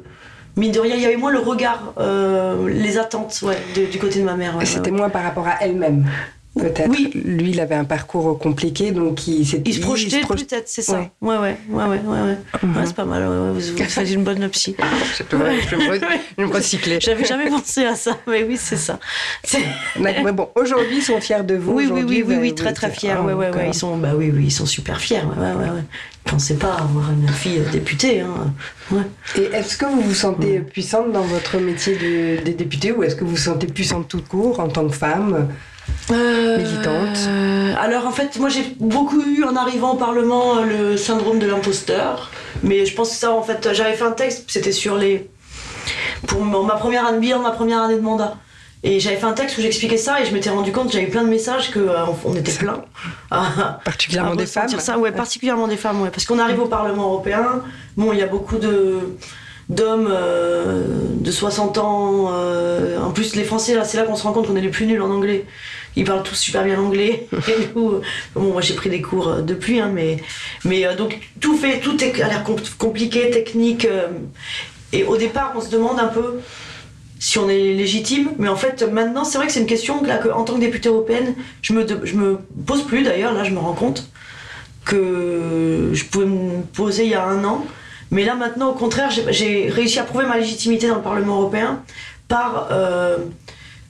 [0.56, 3.98] Mine de rien, il y avait moins le regard, euh, les attentes, ouais, de- du
[3.98, 4.56] côté de ma mère.
[4.56, 4.96] ouais, C'était ouais.
[4.96, 6.04] moins par rapport à elle-même.
[6.58, 6.90] Peut-être.
[6.90, 7.10] Oui.
[7.14, 10.82] Lui, il avait un parcours compliqué, donc il s'est Il se projetait projette- peut-être, c'est
[10.82, 10.98] ça.
[10.98, 11.10] Ouais.
[11.20, 12.20] Ouais, ouais, ouais, ouais, ouais.
[12.22, 12.36] ouais.
[12.62, 12.76] Mhm.
[12.76, 14.74] Ouais, c'est pas mal, ouais, ouais, vous, vous faites une bonne psy.
[15.30, 16.00] Je me- je vais me
[16.38, 16.98] je me recycler.
[17.00, 18.98] J'avais jamais pensé à ça, mais oui, c'est ça.
[19.98, 21.72] Mais bon, aujourd'hui, ils sont fiers de vous.
[21.72, 23.14] Oui, oui, Aujourd'hui, oui, oui, oui, très très fiers.
[23.16, 23.68] Ah, ouais, ouais, ouais.
[23.68, 25.18] Ils sont, bah oui, oui, ils sont super fiers.
[25.22, 25.70] Ouais, ouais, ouais.
[25.70, 25.84] ouais.
[26.26, 28.20] Ils pensaient pas avoir une fille députée.
[28.20, 28.52] Hein.
[28.90, 29.02] Ouais.
[29.38, 33.14] Et est-ce que vous vous sentez puissante dans votre métier de, des députés ou est-ce
[33.16, 35.48] que vous vous sentez puissante tout court en tant que femme?
[36.10, 37.18] Militante.
[37.28, 41.46] Euh, alors en fait, moi j'ai beaucoup eu en arrivant au Parlement le syndrome de
[41.46, 42.30] l'imposteur.
[42.62, 45.30] Mais je pense que ça, en fait, j'avais fait un texte, c'était sur les.
[46.26, 48.36] pour ma première année, bilan de ma première année de mandat.
[48.82, 51.22] Et j'avais fait un texte où j'expliquais ça et je m'étais rendu compte j'avais plein
[51.22, 52.82] de messages que euh, on était plein.
[53.84, 56.08] Particulièrement à des femmes Ça, ouais, particulièrement des femmes, ouais.
[56.10, 57.62] Parce qu'on arrive au Parlement européen,
[57.98, 59.16] bon, il y a beaucoup de
[59.68, 60.82] d'hommes euh,
[61.14, 62.30] de 60 ans.
[62.32, 64.68] euh, en plus, les Français, là, c'est là qu'on se rend compte qu'on est les
[64.70, 65.44] plus nuls en anglais.
[65.96, 67.26] Ils parlent tous super bien l'anglais.
[67.48, 68.00] Et bon,
[68.36, 70.18] moi j'ai pris des cours depuis, hein, mais,
[70.64, 73.84] mais euh, donc tout fait, tout est, a l'air com- compliqué, technique.
[73.84, 74.08] euh,
[74.92, 76.40] et au départ, on se demande un peu
[77.18, 80.06] si on est légitime, mais en fait, maintenant, c'est vrai que c'est une question que,
[80.06, 83.44] là, que, en tant que députée européenne, je me, je me pose plus d'ailleurs, là,
[83.44, 84.08] je me rends compte
[84.84, 87.66] que je pouvais me poser il y a un an.
[88.10, 91.40] Mais là, maintenant, au contraire, j'ai- j'ai réussi à prouver ma légitimité dans le Parlement
[91.40, 91.82] européen
[92.26, 93.18] par euh,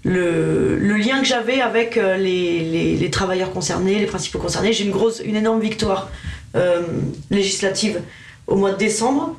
[0.04, 4.72] le, le lien que j'avais avec euh, les, les- les travailleurs concernés, les principaux concernés.
[4.72, 6.08] J'ai une grosse, une énorme victoire
[6.56, 6.82] euh,
[7.30, 8.00] législative
[8.46, 9.36] au mois de décembre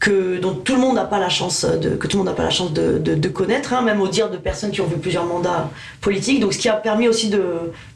[0.00, 2.36] que dont tout le monde n'a pas la chance de que tout le monde n'a
[2.36, 4.86] pas la chance de, de- de connaître, hein, même au dire de personnes qui ont
[4.86, 6.38] vu plusieurs mandats politiques.
[6.40, 7.42] Donc, ce qui a permis aussi de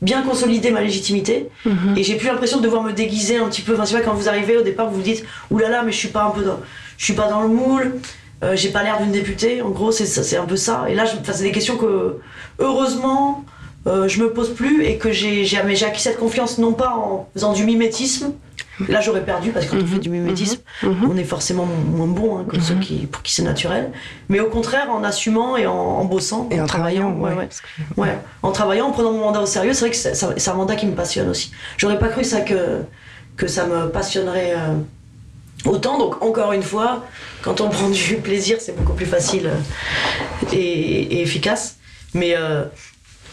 [0.02, 1.48] bien consolider ma légitimité.
[1.64, 1.94] Mhm.
[1.96, 3.74] Et j'ai plus l'impression de devoir me déguiser un petit peu.
[3.74, 5.92] Enfin, c'est vrai quand vous arrivez au départ, vous vous dites oulala, là là, mais
[5.92, 6.58] je suis pas un peu dans,
[6.98, 7.92] je suis pas dans le moule.
[8.42, 9.62] Euh, j'ai pas l'air d'une députée.
[9.62, 10.86] En gros, c'est un peu ça.
[10.88, 12.18] Et là, c'est des questions que
[12.58, 13.44] heureusement
[13.86, 15.44] euh, je me pose plus et que j'ai
[15.84, 18.32] acquis cette confiance non pas en faisant du mimétisme.
[18.88, 21.10] Là, j'aurais perdu parce que quand on fait du mimétisme, Mhm.
[21.10, 23.90] on est forcément moins bon hein, que ceux qui, pour qui c'est naturel.
[24.28, 27.36] Mais au contraire, en assumant et en, en bossant, Et en travaillant, ouais, ouais.
[27.36, 27.48] ouais.
[27.96, 30.74] Ouais, en travaillant, en prenant mon mandat au sérieux, c'est vrai que c'est un mandat
[30.76, 31.52] qui me passionne aussi.
[31.76, 32.80] J'aurais pas cru ça que,
[33.36, 34.74] que ça me passionnerait euh,
[35.66, 35.98] autant.
[35.98, 37.04] Donc encore une fois,
[37.42, 41.76] quand on prend du plaisir, c'est beaucoup plus facile euh, et, efficace.
[42.14, 42.64] Mais euh,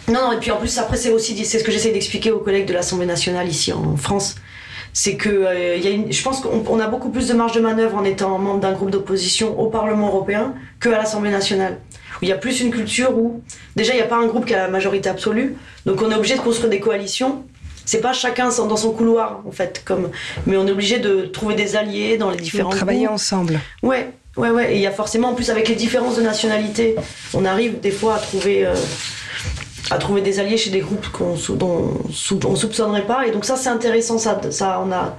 [0.08, 2.40] non, non, et puis en plus après c'est aussi c'est ce que j'essaie d'expliquer aux
[2.40, 4.36] collègues de l'Assemblée nationale ici en France.
[4.92, 7.52] C'est que euh, y a une, je pense qu'on on a beaucoup plus de marge
[7.52, 11.80] de manœuvre en étant membre d'un groupe d'opposition au Parlement européen que à l'Assemblée nationale.
[12.16, 13.42] Où il y a plus une culture où
[13.76, 15.56] déjà il n'y a pas un groupe qui a la majorité absolue,
[15.86, 17.46] donc on est obligé de construire des coalitions.
[17.90, 20.12] C'est pas chacun dans son couloir en fait, comme,
[20.46, 23.16] mais on est obligé de trouver des alliés dans les différents Travailler groupes.
[23.16, 23.60] ensemble.
[23.82, 24.74] Ouais, ouais, ouais.
[24.74, 26.96] Et il y a forcément, en plus, avec les différences de nationalité,
[27.34, 28.76] on arrive des fois à trouver, euh,
[29.90, 31.94] à trouver des alliés chez des groupes qu'on dont
[32.46, 33.26] on soupçonnerait pas.
[33.26, 34.20] Et donc ça, c'est intéressant.
[34.20, 35.18] Ça, ça, on a.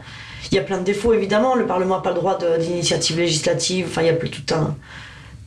[0.52, 1.56] Il y a plein de défauts, évidemment.
[1.56, 3.86] Le Parlement n'a pas le droit d'initiative législative.
[3.88, 4.76] Enfin, il y a plus tout un.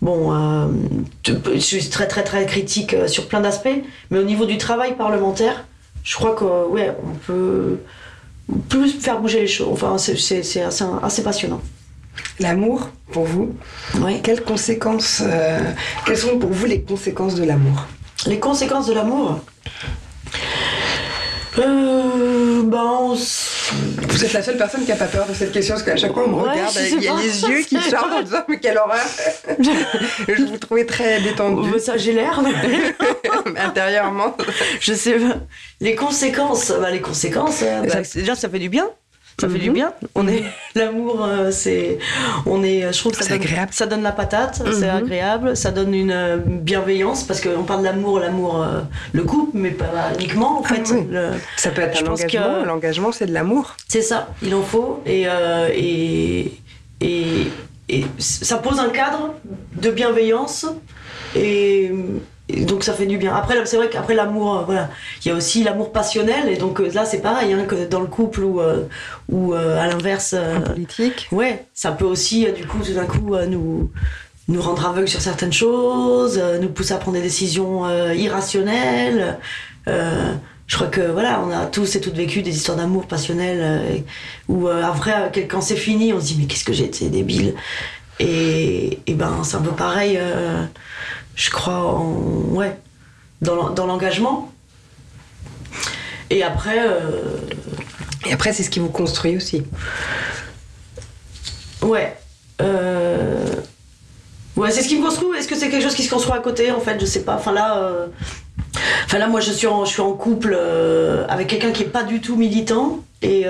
[0.02, 0.68] Bon, euh,
[1.54, 3.80] je suis très, très, très critique euh, sur plein d'aspects.
[4.12, 5.64] Mais au niveau du travail parlementaire,
[6.04, 7.78] je crois que, ouais, on peut
[8.70, 9.70] plus faire bouger les choses.
[9.72, 10.62] Enfin, c'est- assez,
[11.02, 11.62] assez passionnant.
[12.40, 13.56] L'amour, pour vous,
[14.02, 14.20] Ouais.
[14.24, 15.60] quelles conséquences, euh,
[16.06, 17.86] quelles sont pour vous les conséquences de l'amour?
[18.28, 19.40] Les conséquences de l'amour?
[21.60, 23.16] Euh, ben, on
[24.10, 26.14] Vous êtes la seule personne qui a pas peur de cette question parce qu'à chaque
[26.14, 28.60] fois on me Ouais, regarde, il y a les yeux qui sortent en disant mais
[28.60, 29.04] quelle horreur
[30.28, 32.40] Je vous trouvais très détendue Oh, ça j'ai l'air,
[33.58, 34.36] intérieurement.
[34.80, 35.36] je sais pas.
[35.82, 38.90] Les conséquences, bah, les conséquences, euh, bah, Ça- déjà ça fait du bien.
[39.40, 39.74] Ça fait du Mhm.
[39.76, 39.94] bien.
[40.16, 40.44] On est
[40.76, 41.98] l'amour, euh, c'est,
[42.46, 43.72] on est, je trouve que ça C'est donne, agréable.
[43.74, 44.98] ça donne la patate, c'est Mhm.
[45.04, 48.82] agréable, ça donne une euh, bienveillance parce qu'on parle de l'amour, l'amour, euh,
[49.12, 49.86] le couple, mais pas
[50.20, 50.84] uniquement en Ah fait.
[50.94, 51.08] oui.
[51.10, 52.62] Le- Ça peut être un engagement.
[52.62, 53.76] que- L'engagement, c'est de l'amour.
[53.88, 55.02] C'est ça, il en faut.
[55.06, 56.54] Et, euh, et,
[57.02, 57.48] et,
[57.90, 59.34] et ça pose un cadre
[59.76, 60.66] de bienveillance
[61.36, 61.92] et,
[62.62, 63.36] donc ça fait du bien.
[63.36, 64.90] Après, c'est vrai qu'après l'amour, euh, voilà,
[65.24, 68.02] il y a aussi l'amour passionnel, et donc euh, là c'est pareil, hein, que dans
[68.02, 68.84] le couple ou, euh,
[69.30, 70.36] ou à l'inverse.
[70.66, 71.28] politique.
[71.32, 73.92] Ouais, ça peut aussi, du coup, tout d'un coup, nous
[74.50, 79.38] nous rendre aveugles sur certaines choses, nous pousser à prendre des décisions irrationnelles.
[79.88, 84.04] je crois que voilà, on a tous et toutes vécu des histoires d'amour passionnel
[84.50, 87.54] où après, quand c'est fini, on se dit mais qu'est-ce que j'ai été débile.
[88.20, 90.20] Et, et ben c'est un peu pareil
[91.36, 92.14] je crois, en,
[92.52, 92.78] ouais,
[93.42, 94.52] dans, l'engagement.
[96.30, 96.80] Et après.
[96.80, 97.38] Euh,
[98.26, 99.64] Et après, c'est ce qui vous construit aussi.
[101.82, 102.16] Ouais.
[102.62, 103.46] Euh,
[104.56, 105.38] ouais, c'est ce qui me construit.
[105.38, 107.36] Est-ce que c'est quelque chose qui se construit à côté En fait, je sais pas.
[107.36, 107.78] Enfin là.
[107.78, 108.08] Euh,
[109.06, 110.58] enfin là, moi, je suis en, je suis en couple
[111.28, 113.46] avec quelqu'un qui est pas du tout militant et.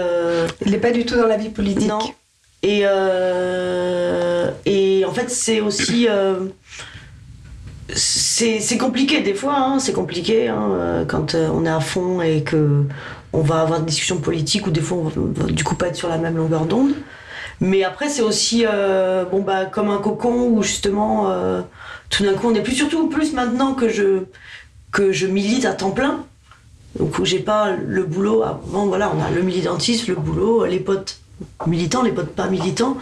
[0.66, 1.88] Il n'est pas du tout dans la vie politique.
[1.88, 2.00] Non.
[2.64, 2.86] Et
[4.66, 6.08] et en fait, c'est aussi
[7.96, 12.22] c'est compliqué des fois, hein, c'est compliqué hein, euh, quand euh, on est à fond
[12.22, 12.84] et que
[13.34, 15.96] on va avoir des discussions politiques ou des fois on va, du coup pas être
[15.96, 16.94] sur la même longueur d'onde.
[17.60, 21.28] Mais après c'est aussi euh, bon bah comme un cocon où justement
[22.10, 24.24] tout d'un coup on est plus surtout plus maintenant que je
[24.92, 26.24] que je milite à temps plein.
[26.98, 30.80] Donc où j'ai pas le boulot avant voilà on a le militantisme, le boulot, les
[30.80, 31.18] potes
[31.68, 32.98] militants, les potes pas militants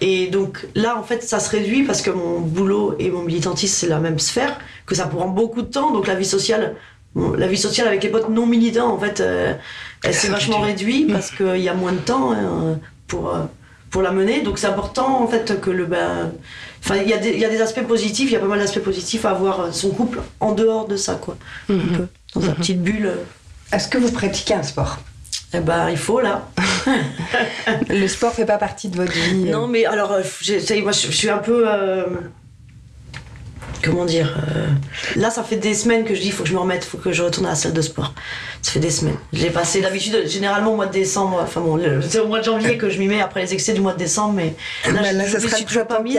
[0.00, 3.74] et donc là, en fait, ça se réduit parce que mon boulot et mon militantisme,
[3.74, 5.92] c'est la même sphère, que ça prend beaucoup de temps.
[5.92, 6.76] Donc la vie sociale,
[7.16, 9.54] la vie sociale avec les potes non militants, en fait, euh,
[10.04, 12.78] elle s'est vachement réduite parce qu'il y a moins de temps hein,
[13.08, 13.40] pour, euh,
[13.90, 14.42] pour la mener.
[14.42, 15.86] Donc c'est important, en fait, que le.
[15.86, 16.30] Ben,
[16.84, 18.60] enfin, il y, a des, y a des aspects positifs, il y a pas mal
[18.60, 21.36] d'aspects positifs à avoir son couple en dehors de ça, quoi.
[21.68, 21.96] Un mhm.
[21.96, 22.54] peu, dans sa mhm.
[22.54, 23.12] petite bulle.
[23.72, 24.98] Est-ce que vous pratiquez un sport?
[25.52, 26.48] Eh ben, il faut là.
[27.88, 29.48] le sport fait pas partie de votre vie.
[29.48, 29.52] Euh.
[29.52, 30.22] Non, mais alors, euh,
[30.82, 31.64] moi, je, suis un peu.
[31.66, 32.04] Euh,
[33.82, 34.36] comment dire
[35.16, 36.88] Là, ça fait des semaines que je dis, il faut que je me remette, il
[36.88, 38.12] faut que je retourne à la salle de sport.
[38.62, 39.16] Ça fait des semaines.
[39.32, 41.40] Je l'ai passé d'habitude, généralement au mois de décembre.
[41.42, 43.80] Enfin bon, c'est au mois de janvier que je m'y mets après les excès du
[43.80, 46.16] mois de décembre, mais là, là, ça sera toujours pas mis.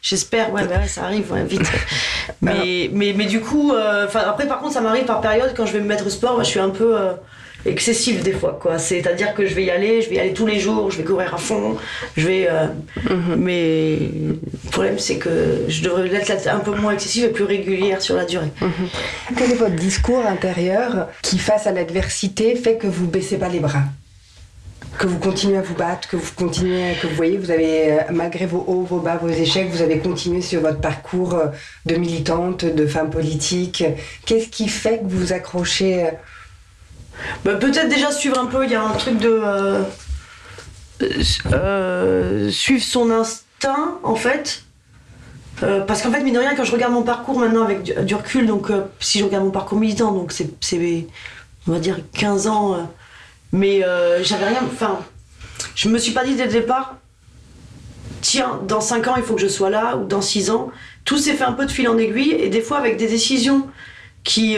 [0.00, 1.70] J'espère, ouais, ouais, ça arrive vite.
[2.40, 5.80] mais, mais, mais, du coup, après, par contre, ça m'arrive par période quand je vais
[5.80, 6.96] me mettre au sport, je suis un peu
[7.64, 10.20] excessif des fois quoi c'est à dire que je vais y aller je vais y
[10.20, 11.76] aller tous les jours je vais courir à fond
[12.16, 12.66] je vais euh,
[13.08, 13.36] mhm.
[13.36, 18.02] mais le problème c'est que je devrais être un peu moins excessive et plus régulière
[18.02, 18.88] sur la durée mhm.
[19.36, 23.60] quel est votre discours intérieur qui face à l'adversité fait que vous baissez pas les
[23.60, 23.84] bras?
[24.98, 27.98] Que vous continuez à vous battre, que vous continuez, que vous voyez, vous avez, euh,
[28.10, 31.46] malgré vos hauts, vos bas, vos échecs, vous avez continué sur votre parcours euh,
[31.86, 33.84] de militante, de femme politique.
[34.26, 36.10] Qu'est-ce qui fait que vous vous accrochez
[37.44, 39.40] bah, peut-être déjà suivre un peu, il y a un truc de.
[39.42, 39.82] Euh,
[41.52, 44.64] euh, suivre son instinct, en fait.
[45.62, 48.14] Euh, parce qu'en fait, mine de rien, quand je regarde mon parcours maintenant avec du,
[48.14, 51.06] recul, donc si je regarde mon parcours militant, donc c'est,
[51.68, 52.90] on va dire, 15 ans,
[53.52, 53.80] mais
[54.22, 54.60] j'avais rien.
[54.64, 55.00] Enfin,
[55.74, 56.96] je me suis pas dit dès le départ,
[58.20, 60.70] tiens, dans 5 ans, il faut que je sois là, ou dans 6 ans.
[61.04, 63.68] Tout s'est fait un peu de fil en aiguille, et des fois avec des décisions
[64.24, 64.56] qui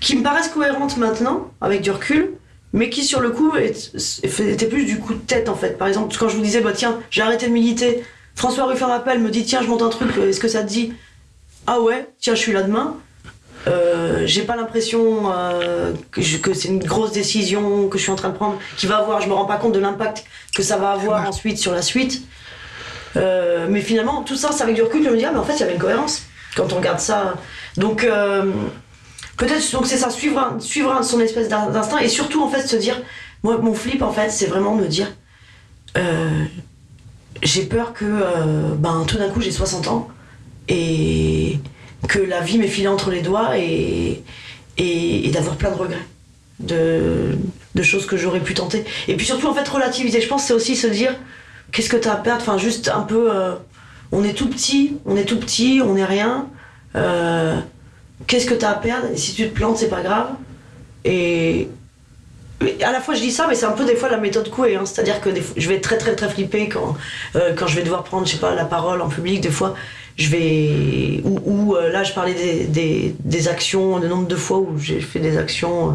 [0.00, 2.32] qui me paraissent cohérentes maintenant, avec du recul,
[2.72, 5.76] mais qui sur le coup étaient plus du coup de tête en fait.
[5.76, 9.20] Par exemple, quand je vous disais, bah tiens, j'ai arrêté de militer, François Ruffin m'appelle,
[9.20, 10.94] me dit, tiens, je monte un truc, est-ce que ça te dit?
[11.66, 12.96] Ah ouais, tiens, je suis là demain.
[13.66, 18.30] Euh, j'ai pas l'impression euh, que, c'est une grosse décision que je suis en train
[18.30, 20.24] de prendre qui va avoir, je me rends pas compte de l'impact
[20.54, 22.22] que ça va avoir ensuite sur la suite.
[23.16, 25.44] Euh, mais finalement, tout ça, c'est avec du recul, je me dis, ah, mais en
[25.44, 26.22] fait, il y avait une cohérence
[26.56, 27.34] quand on regarde ça.
[27.76, 28.06] Donc,
[29.40, 33.00] Peut-être, donc c'est ça, suivre, suivre son espèce d'instinct et surtout en fait se dire,
[33.42, 35.10] moi mon flip en fait c'est vraiment me dire,
[35.96, 36.44] euh,
[37.42, 40.08] j'ai peur que euh, ben, tout d'un coup j'ai 60 ans
[40.68, 41.58] et
[42.06, 44.22] que la vie m'est filée entre les doigts et,
[44.76, 46.06] et, d'avoir plein de regrets.
[46.58, 47.38] De,
[47.74, 48.84] de choses que j'aurais pu tenter.
[49.08, 50.20] Et puis surtout, en fait, relativiser.
[50.20, 51.16] Je pense c'est aussi se dire
[51.72, 52.42] qu'est-ce que tu as à perdre?
[52.42, 53.34] Enfin, juste un peu.
[53.34, 53.54] Euh,
[54.12, 56.46] on est tout petit, on est tout petit, on est rien
[58.26, 60.28] qu'est-ce que tu as à perdre Et si tu te plantes, c'est pas grave.
[61.04, 61.68] Et
[62.82, 64.76] à la fois je dis ça, mais c'est un peu des fois la méthode Coué.
[64.76, 64.84] Hein.
[64.84, 66.96] C'est-à-dire que je vais être très très très flippé quand,
[67.36, 69.40] euh, quand je vais devoir prendre, je sais pas, la parole en public.
[69.40, 69.74] Des fois,
[70.16, 71.22] je vais.
[71.24, 75.20] Ou, euh, là, je parlais des, des, actions, le nombre de fois où j'ai fait
[75.20, 75.92] des actions euh,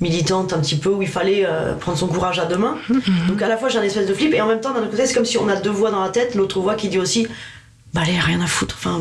[0.00, 1.46] militantes un petit peu, où il fallait
[1.80, 2.76] prendre son courage à deux mains.
[3.28, 4.90] Donc à la fois j'ai un espèce de flip, et en même temps, d'un autre
[4.90, 6.98] côté, c'est comme si on a deux voix dans la tête, l'autre voix qui dit
[6.98, 7.26] aussi
[7.94, 8.76] bah allez, rien à foutre.
[8.76, 9.00] Enfin,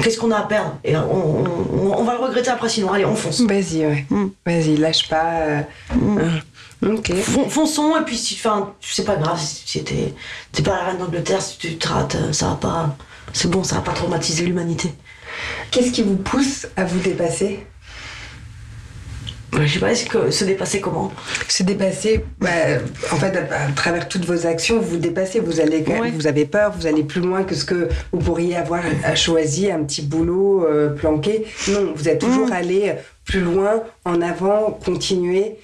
[0.00, 0.78] qu'est-ce qu'on a à perdre?
[0.84, 3.40] Et on, va le regretter après, sinon, allez, on fonce.
[3.40, 4.06] Vas-y, ouais.
[4.10, 4.26] Mm.
[4.46, 5.40] Vas-y, lâche pas.
[5.40, 5.60] Euh,
[5.94, 6.94] mm.
[6.94, 7.12] Ok.
[7.16, 11.58] Fon- Fonçons, et puis, enfin, c'est pas grave, si t'es pas la reine d'Angleterre, si
[11.58, 12.96] tu te rates, euh, ça va pas.
[13.32, 14.94] C'est bon, ça va pas traumatiser l'humanité.
[15.72, 17.66] Qu'est-ce qui vous pousse à vous dépasser?
[19.58, 21.12] Je sais pas, est-ce que se dépasser comment
[21.48, 22.48] Se dépasser, bah,
[23.12, 26.10] en fait, à, à travers toutes vos actions, vous vous dépassez, vous, allez, Ouais.
[26.10, 29.70] vous avez peur, vous allez plus loin que ce que vous pourriez avoir à choisi,
[29.70, 31.46] un petit boulot euh, planqué.
[31.68, 32.52] Non, vous êtes toujours Mm.
[32.52, 32.92] allé
[33.24, 35.56] plus loin, en avant, continuer.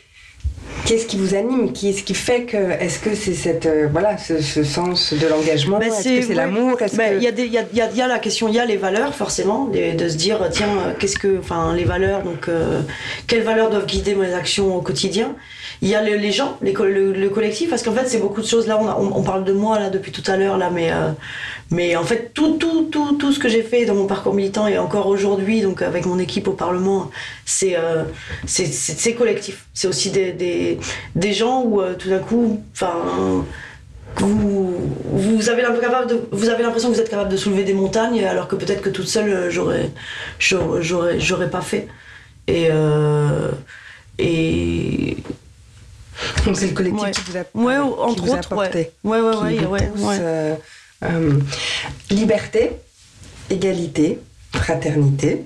[0.85, 1.73] Qu'est-ce qui vous anime?
[1.73, 2.57] Qu'est-ce qui fait que.
[2.57, 5.79] Est-ce que c'est cette, euh, voilà, ce, ce sens de l'engagement?
[5.79, 6.35] Bah, Est-ce c'est- que c'est ouais.
[6.35, 6.77] l'amour?
[6.77, 6.89] Ben,
[7.21, 9.71] que- Il y, y, y y a la question, il y a les valeurs forcément,
[9.73, 12.81] les- de se dire tiens, euh, qu'est-ce que, enfin les valeurs, donc euh,
[13.29, 15.37] quelles valeurs doivent guider mes actions au quotidien?
[15.83, 18.41] Il y a le- les gens, les le, le collectif, parce qu'en fait c'est beaucoup
[18.41, 18.67] de choses.
[18.69, 21.11] Là, on, a- on, parle de moi là depuis tout à l'heure là, mais euh,
[21.71, 24.67] mais en fait tout tout tout tout ce que j'ai fait dans mon parcours militant
[24.69, 27.11] et encore aujourd'hui, donc avec mon équipe au Parlement,
[27.45, 28.05] c'est euh,
[29.19, 29.67] collectif.
[29.75, 30.79] C'est aussi des,
[31.17, 32.93] des gens où euh, tout d'un coup, enfin
[34.19, 34.77] vous,
[35.11, 38.91] vous avez l'impression que vous êtes capable de soulever des montagnes alors que peut-être que
[38.91, 39.91] toute seule j'aurais
[41.19, 41.89] j'aurais pas fait
[42.47, 42.69] et
[46.45, 47.11] Donc c'est le collectif Ouais.
[47.13, 49.67] qui vous a, Ouais, qui entre vous a autres, porté, ouais ouais qui ouais vous
[49.73, 50.19] ouais, pousse, ouais.
[50.21, 50.55] euh,
[51.05, 51.39] euh,
[52.11, 52.73] liberté,
[53.51, 54.19] égalité,
[54.55, 55.43] fraternité.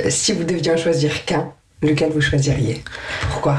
[0.00, 1.52] Euh, si vous deviez en choisir qu'un,
[1.82, 2.82] lequel vous choisiriez?
[3.30, 3.58] Pourquoi?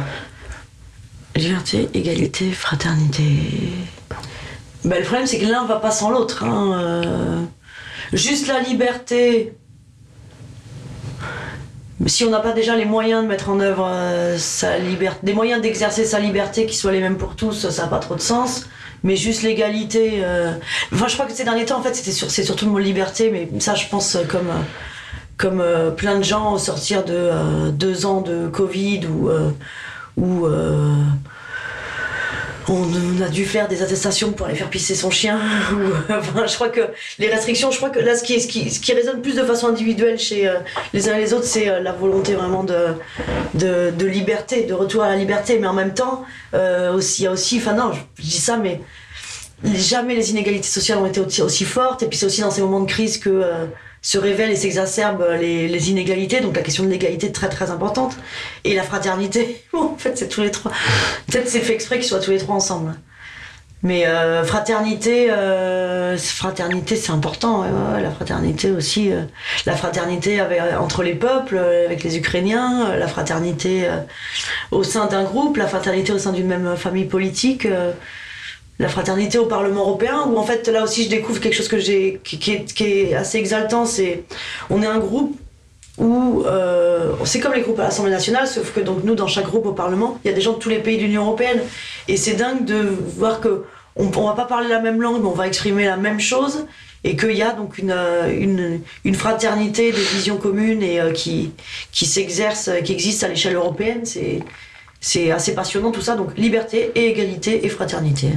[1.36, 3.24] Liberté égalité fraternité
[4.86, 7.41] ben, le problème c'est que l'un va pas sans l'autre hein, euh.
[8.11, 9.53] juste la liberté
[12.08, 15.34] si on n'a pas déjà les moyens de mettre en œuvre euh, sa liberté, des
[15.34, 18.22] moyens d'exercer sa liberté qui soient les mêmes pour tous, ça n'a pas trop de
[18.22, 18.68] sens.
[19.04, 20.22] Mais juste l'égalité.
[20.24, 20.54] euh,
[20.93, 22.80] Enfin, je crois que ces derniers temps, en fait, c'était sur, c'est surtout le mot
[22.80, 24.62] liberté, mais ça, je pense, euh, comme, euh,
[25.38, 27.32] comme plein de gens au sortir de
[27.72, 29.30] deux ans de Covid ou.
[29.30, 29.49] euh,
[32.70, 35.39] on, a dû faire des attestations pour aller faire pisser son chien.
[36.09, 36.82] enfin, je crois que
[37.20, 39.43] les restrictions, je crois que là, ce qui, ce qui, ce qui résonne plus de
[39.43, 40.55] façon individuelle chez euh,
[40.93, 42.88] les uns et les autres, c'est euh, la volonté vraiment de,
[43.53, 45.59] de, de liberté, de retour à la liberté.
[45.59, 48.39] Mais en même temps, euh, aussi, il y a aussi, enfin non, je, je dis
[48.39, 48.82] ça, mais
[49.64, 52.03] jamais les inégalités sociales ont été aussi, aussi fortes.
[52.03, 53.66] Et puis c'est aussi dans ces moments de crise que euh,
[54.04, 56.41] se révèlent et s'exacerbent les, inégalités.
[56.41, 58.16] Donc la question de l'égalité est très très importante.
[58.66, 60.72] Et la fraternité, en fait c'est tous les trois.
[61.28, 62.93] Peut-être c'est fait exprès qu'ils soient tous les trois ensemble.
[63.82, 67.66] Mais euh, fraternité, euh, fraternité c'est important.
[68.01, 69.24] la fraternité aussi, euh,
[69.66, 70.41] la fraternité
[70.80, 73.89] entre les peuples, avec les Ukrainiens, la fraternité
[74.72, 77.68] au sein d'un groupe, la fraternité au sein d'une même famille politique.
[78.80, 81.80] La fraternité au Parlement européen, où en fait là aussi je découvre quelque chose que
[81.80, 84.24] j'ai qui, est, assez exaltant, c'est
[84.70, 85.38] on est un groupe
[86.00, 89.46] où euh, c'est comme les groupes à l'Assemblée nationale, sauf que donc nous dans chaque
[89.46, 91.62] groupe au Parlement, il y a des gens de tous les pays de l'Union européenne,
[92.08, 92.82] et c'est dingue de
[93.18, 93.64] voir que
[93.96, 96.66] on, on va pas parler la même langue, mais on va exprimer la même chose,
[97.04, 101.12] et qu'il y a donc une, euh, une, une fraternité de visions communes et euh,
[101.12, 101.52] qui,
[101.92, 104.40] qui s'exerce, qui existe à l'échelle européenne, c'est
[105.06, 108.30] c'est assez passionnant tout ça, donc liberté et égalité et fraternité.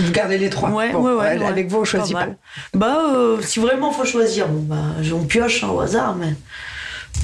[0.00, 0.70] Vous gardez les trois.
[0.70, 2.28] Ouais, Bon, ouais, ouais, Avec vous, on choisit pas.
[2.72, 4.82] Bah, euh, si vraiment faut choisir, bon, bah,
[5.12, 6.34] on pioche hein, au hasard, mais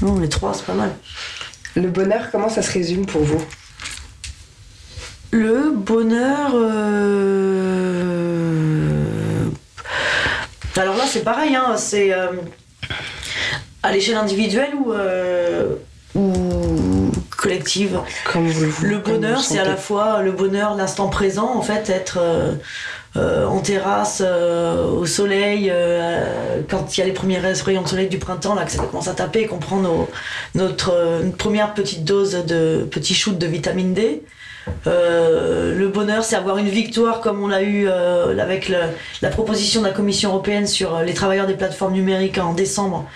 [0.02, 0.92] non, les trois, c'est pas mal.
[1.74, 3.42] Le bonheur, comment ça se résume pour vous?
[5.30, 6.50] Le bonheur.
[8.11, 9.48] euh,
[10.76, 12.26] Alors là, c'est pareil, hein, c'est euh,
[13.82, 15.76] à l'échelle individuelle ou, euh,
[16.14, 16.32] ou
[17.41, 17.99] collective.
[18.30, 22.18] Comme vous le bonheur, c'est à la fois le bonheur, l'instant présent, en fait, être
[22.20, 22.53] euh,
[23.16, 25.72] euh, en terrasse, euh, au soleil,
[26.70, 29.09] quand il y a les premiers rayons de soleil du printemps, là, que ça commence
[29.09, 30.09] à taper, qu'on prend nos-
[30.55, 34.22] notre une première petite dose de petit shoot de vitamine D.
[34.86, 38.76] Euh, le bonheur, c'est avoir une victoire comme on l'a eu euh, avec le-
[39.22, 43.07] la proposition de la Commission européenne sur les travailleurs des plateformes numériques en décembre.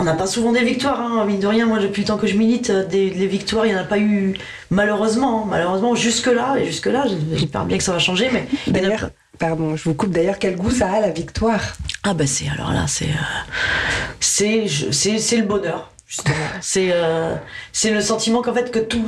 [0.00, 1.66] On n'a pas souvent des victoires, hein, mine de rien.
[1.66, 3.84] Moi, depuis le temps que je milite, euh, des, les victoires, il n'y en a
[3.84, 4.34] pas eu,
[4.70, 5.42] malheureusement.
[5.44, 5.48] hein.
[5.50, 8.46] Malheureusement, jusque-là, et jusque-là, j'espère bien que ça va changer, mais.
[8.66, 10.10] a D'ailleurs, pardon, je vous coupe.
[10.10, 11.60] D'ailleurs, quel goût ça a la victoire?
[12.02, 16.34] Ah bah c'est alors là c'est euh, c'est le bonheur justement.
[16.62, 17.34] c'est euh,
[17.72, 19.04] c'est le sentiment qu'en fait que tout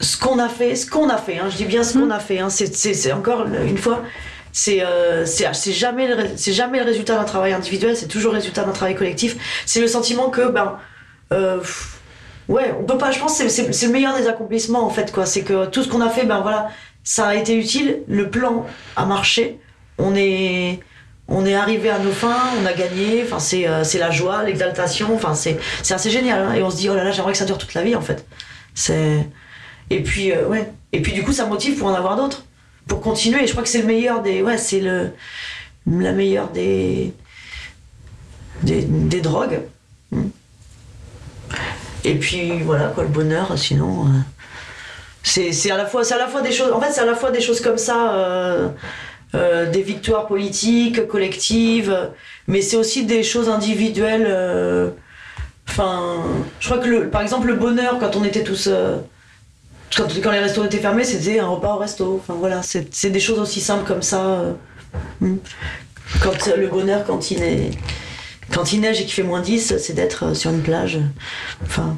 [0.00, 2.20] ce qu'on a fait, ce qu'on a fait, hein, je dis bien ce qu'on a
[2.20, 4.02] fait, hein, c'est encore une fois
[4.54, 8.32] c'est euh, c'est c'est jamais le c'est jamais le résultat d'un travail individuel, c'est toujours
[8.32, 9.36] le résultat d'un travail collectif.
[9.66, 10.78] C'est le sentiment que ben
[11.32, 11.60] euh,
[12.48, 13.10] ouais, on peut pas.
[13.10, 15.26] Je pense c'est- le meilleur des accomplissements en fait quoi.
[15.26, 16.70] C'est que tout ce qu'on a fait, ben voilà,
[17.02, 17.98] ça a été utile.
[18.08, 18.64] Le plan
[18.96, 19.58] a marché.
[19.98, 20.78] On est
[21.26, 23.24] on est arrivé à nos fins, on a gagné.
[23.26, 25.14] Enfin c'est euh, la joie, l'exaltation.
[25.14, 25.58] Enfin c'est
[25.90, 26.40] assez génial.
[26.42, 26.54] hein.
[26.54, 28.02] Et on se dit oh là là, j'aimerais que ça dure toute la vie en
[28.02, 28.24] fait.
[29.90, 30.72] Et puis, euh, ouais.
[30.92, 32.44] Et puis, du coup, ça motive pour en avoir d'autres.
[32.86, 33.46] Pour continuer.
[33.46, 34.42] Je crois que c'est le meilleur des.
[34.42, 35.10] Ouais, c'est le.
[35.86, 37.12] La meilleure des.
[38.62, 39.60] Des, drogues.
[40.10, 40.22] Mm.
[42.04, 44.06] Et puis, voilà, quoi, le bonheur, sinon.
[44.06, 44.10] euh,
[45.22, 47.30] c'est à la fois à la fois des choses en fait c'est à la fois
[47.30, 48.68] des choses comme ça euh,
[49.34, 52.10] euh, des victoires politiques collectives
[52.46, 54.92] mais c'est aussi des choses individuelles
[55.66, 56.22] enfin
[56.60, 58.68] je crois que le, par exemple le bonheur quand on était tous
[59.96, 63.38] quand, les restos étaient fermés c'était un repas au resto enfin voilà c'est des choses
[63.38, 64.52] aussi simples comme ça euh.
[65.20, 65.36] Hmm.
[66.22, 70.34] quand euh, le bonheur quand il neige et qu'il fait moins 10 c'est d'être euh,
[70.34, 70.98] sur une plage
[71.64, 71.96] enfin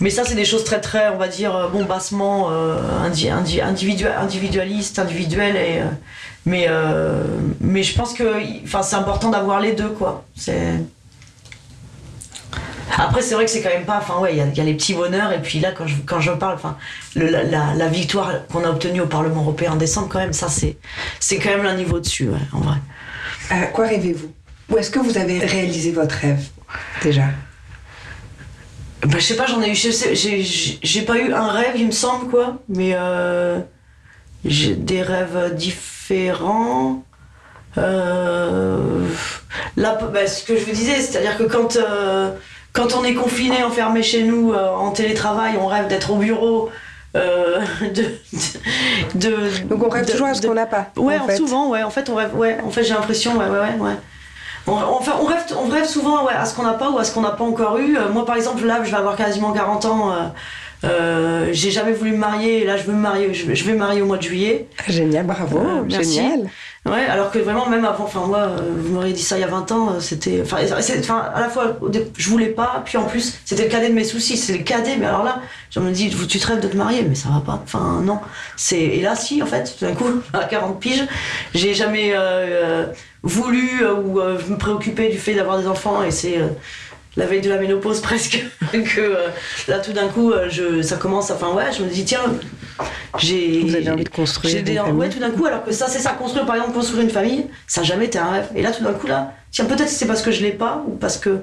[0.00, 3.30] mais ça, c'est des choses très, très, on va dire, euh, bon, bassement euh, indi-
[3.30, 5.56] indi- individua- individualistes, individuelles.
[5.56, 5.84] Et, euh,
[6.46, 7.22] mais, euh,
[7.60, 8.24] mais je pense que
[8.82, 10.24] c'est important d'avoir les deux, quoi.
[10.36, 10.74] C'est...
[12.96, 13.98] Après, c'est vrai que c'est quand même pas.
[13.98, 15.32] Enfin, ouais, il y a, il y a les petits bonheurs.
[15.32, 16.76] Et puis là, quand je, quand je parle, enfin,
[17.16, 20.32] le- la, la- la victoire qu'on a obtenue au Parlement européen en décembre, quand même,
[20.32, 20.76] ça, c'est,
[21.20, 22.76] c'est quand même un niveau dessus, ouais, en vrai.
[23.50, 24.32] À quoi rêvez-vous?
[24.70, 26.42] Ou est-ce que vous avez réalisé votre rêve
[27.02, 27.24] déjà?
[29.02, 29.74] Bah, je sais pas, j'en ai eu.
[30.82, 32.58] j'ai pas eu un rêve, il me semble, quoi.
[32.68, 33.60] Mais euh,
[34.44, 37.02] j'ai des rêves différents.
[37.76, 39.06] Euh,
[39.76, 42.30] là, bah, ce que je vous disais, c'est-à-dire que quand, euh,
[42.74, 46.70] quand on est confiné, enfermé chez nous, euh, en télétravail, on rêve d'être au bureau.
[47.16, 48.04] euh, de,
[49.14, 50.88] de, de- Donc on rêve de- toujours à ce qu'on n'a pas.
[50.96, 51.36] Ouais, en fait.
[51.36, 51.82] souvent, ouais.
[51.84, 52.58] En fait, on rêve, ouais.
[52.66, 53.96] En fait, j'ai l'impression, ouais, ouais, ouais, ouais.
[54.66, 57.04] On, enfin, on, rêve, on rêve souvent ouais, à ce qu'on n'a pas ou à
[57.04, 57.96] ce qu'on n'a pas encore eu.
[57.96, 60.12] Euh, moi, par exemple, là, je vais avoir quasiment 40 ans.
[60.84, 62.62] Euh, j'ai jamais voulu me marier.
[62.62, 63.32] Et là, je veux me marier.
[63.34, 64.66] Je, vais- je vais me marier au mois de juillet.
[64.88, 66.14] Génial, bravo, Euh, merci.
[66.14, 66.48] génial.
[66.86, 69.44] Ouais, alors que vraiment, même avant, enfin, moi, euh, vous m'auriez dit ça il y
[69.44, 70.42] a 20 ans, c'était.
[70.42, 70.58] Enfin,
[71.34, 71.78] à la fois,
[72.18, 74.96] je voulais pas, puis en plus, c'était le cadet de mes soucis, c'est le cadet,
[74.98, 77.40] mais alors là, je me dis, tu te rêves de te marier, mais ça va
[77.40, 77.62] pas.
[77.64, 78.18] Enfin, non.
[78.56, 78.78] C'est...
[78.78, 81.04] Et là, si, en fait, tout d'un coup, à 40 piges,
[81.54, 82.84] j'ai jamais euh,
[83.22, 86.38] voulu ou me préoccuper du fait d'avoir des enfants, et c'est.
[87.16, 89.28] La veille de la ménopause presque que euh,
[89.68, 92.22] là tout d'un coup euh, je ça commence enfin ouais je me dis tiens
[93.18, 96.00] j'ai Vous avez envie de construire des- ouais, tout d'un coup, alors que ça, c'est
[96.00, 98.48] ça, construire, par exemple, construire une famille, ça n'a jamais été un rêve.
[98.56, 100.96] Et là, tout d'un coup, là, tiens, peut-être c'est parce que je l'ai pas, ou
[100.96, 101.38] parce que,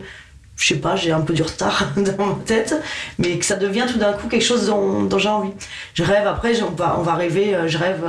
[0.58, 2.76] je sais pas, j'ai un peu du retard dans ma tête,
[3.18, 5.52] mais que ça devient tout d'un coup quelque chose dont, dont j'ai envie.
[5.94, 8.04] Je rêve, après, on va, on va rêver, euh, je rêve,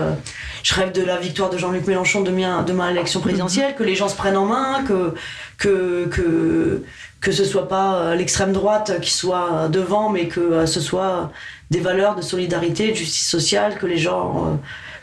[0.65, 3.95] je rêve de la victoire de Jean-Luc Mélenchon demain, demain à l'élection présidentielle, que les
[3.95, 5.15] gens se prennent en main, que,
[5.63, 6.83] que, que,
[7.21, 11.31] que ce soit pas euh, l'extrême droite qui soit devant, mais que euh, ce soit
[11.71, 14.57] des valeurs de solidarité, de justice sociale, que les gens, euh,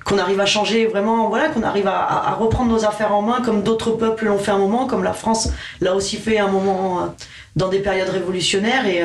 [0.03, 3.63] qu'on arrive à changer vraiment, voilà, qu'on arrive à, reprendre nos affaires en main comme
[3.63, 5.49] d'autres peuples l'ont fait un moment, comme la France
[5.79, 7.15] l'a aussi fait un moment
[7.55, 8.85] dans des périodes révolutionnaires.
[8.85, 9.01] Et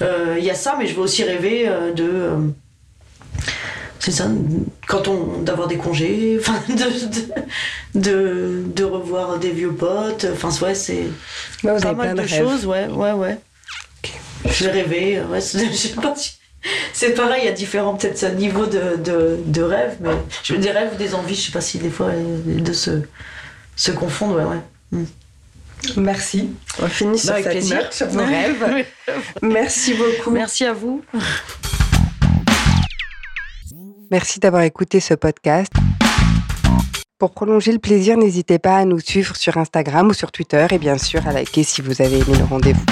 [0.00, 2.30] il y a ça, mais je veux aussi rêver de.
[4.04, 4.28] C'est ça,
[4.86, 6.74] quand on d'avoir des congés, enfin de,
[7.94, 11.04] de, de, de revoir des vieux potes, enfin ouais c'est
[11.80, 13.38] pas avez mal plein de, de choses, ouais, ouais, ouais.
[14.46, 16.34] Je vais rêver, ouais, c'est- je sais pas si-
[16.92, 20.10] C'est pareil, il y a différents peut-être niveaux de, de, de rêves, mais
[20.42, 23.02] je des rêves ou des envies, je sais pas si des fois euh, deux se,
[23.76, 25.04] se confondent, ouais, ouais.
[25.96, 26.48] Merci.
[26.82, 27.76] On finit sur Bah, avec cette plaisir.
[27.76, 28.86] note, sur vos rêves.
[29.42, 30.30] Merci beaucoup.
[30.30, 31.02] Merci à vous.
[34.10, 35.72] Merci d'avoir écouté ce podcast.
[37.18, 40.78] Pour prolonger le plaisir, n'hésitez pas à nous suivre sur Instagram ou sur Twitter et
[40.78, 42.84] bien sûr à liker si vous avez aimé le rendez-vous.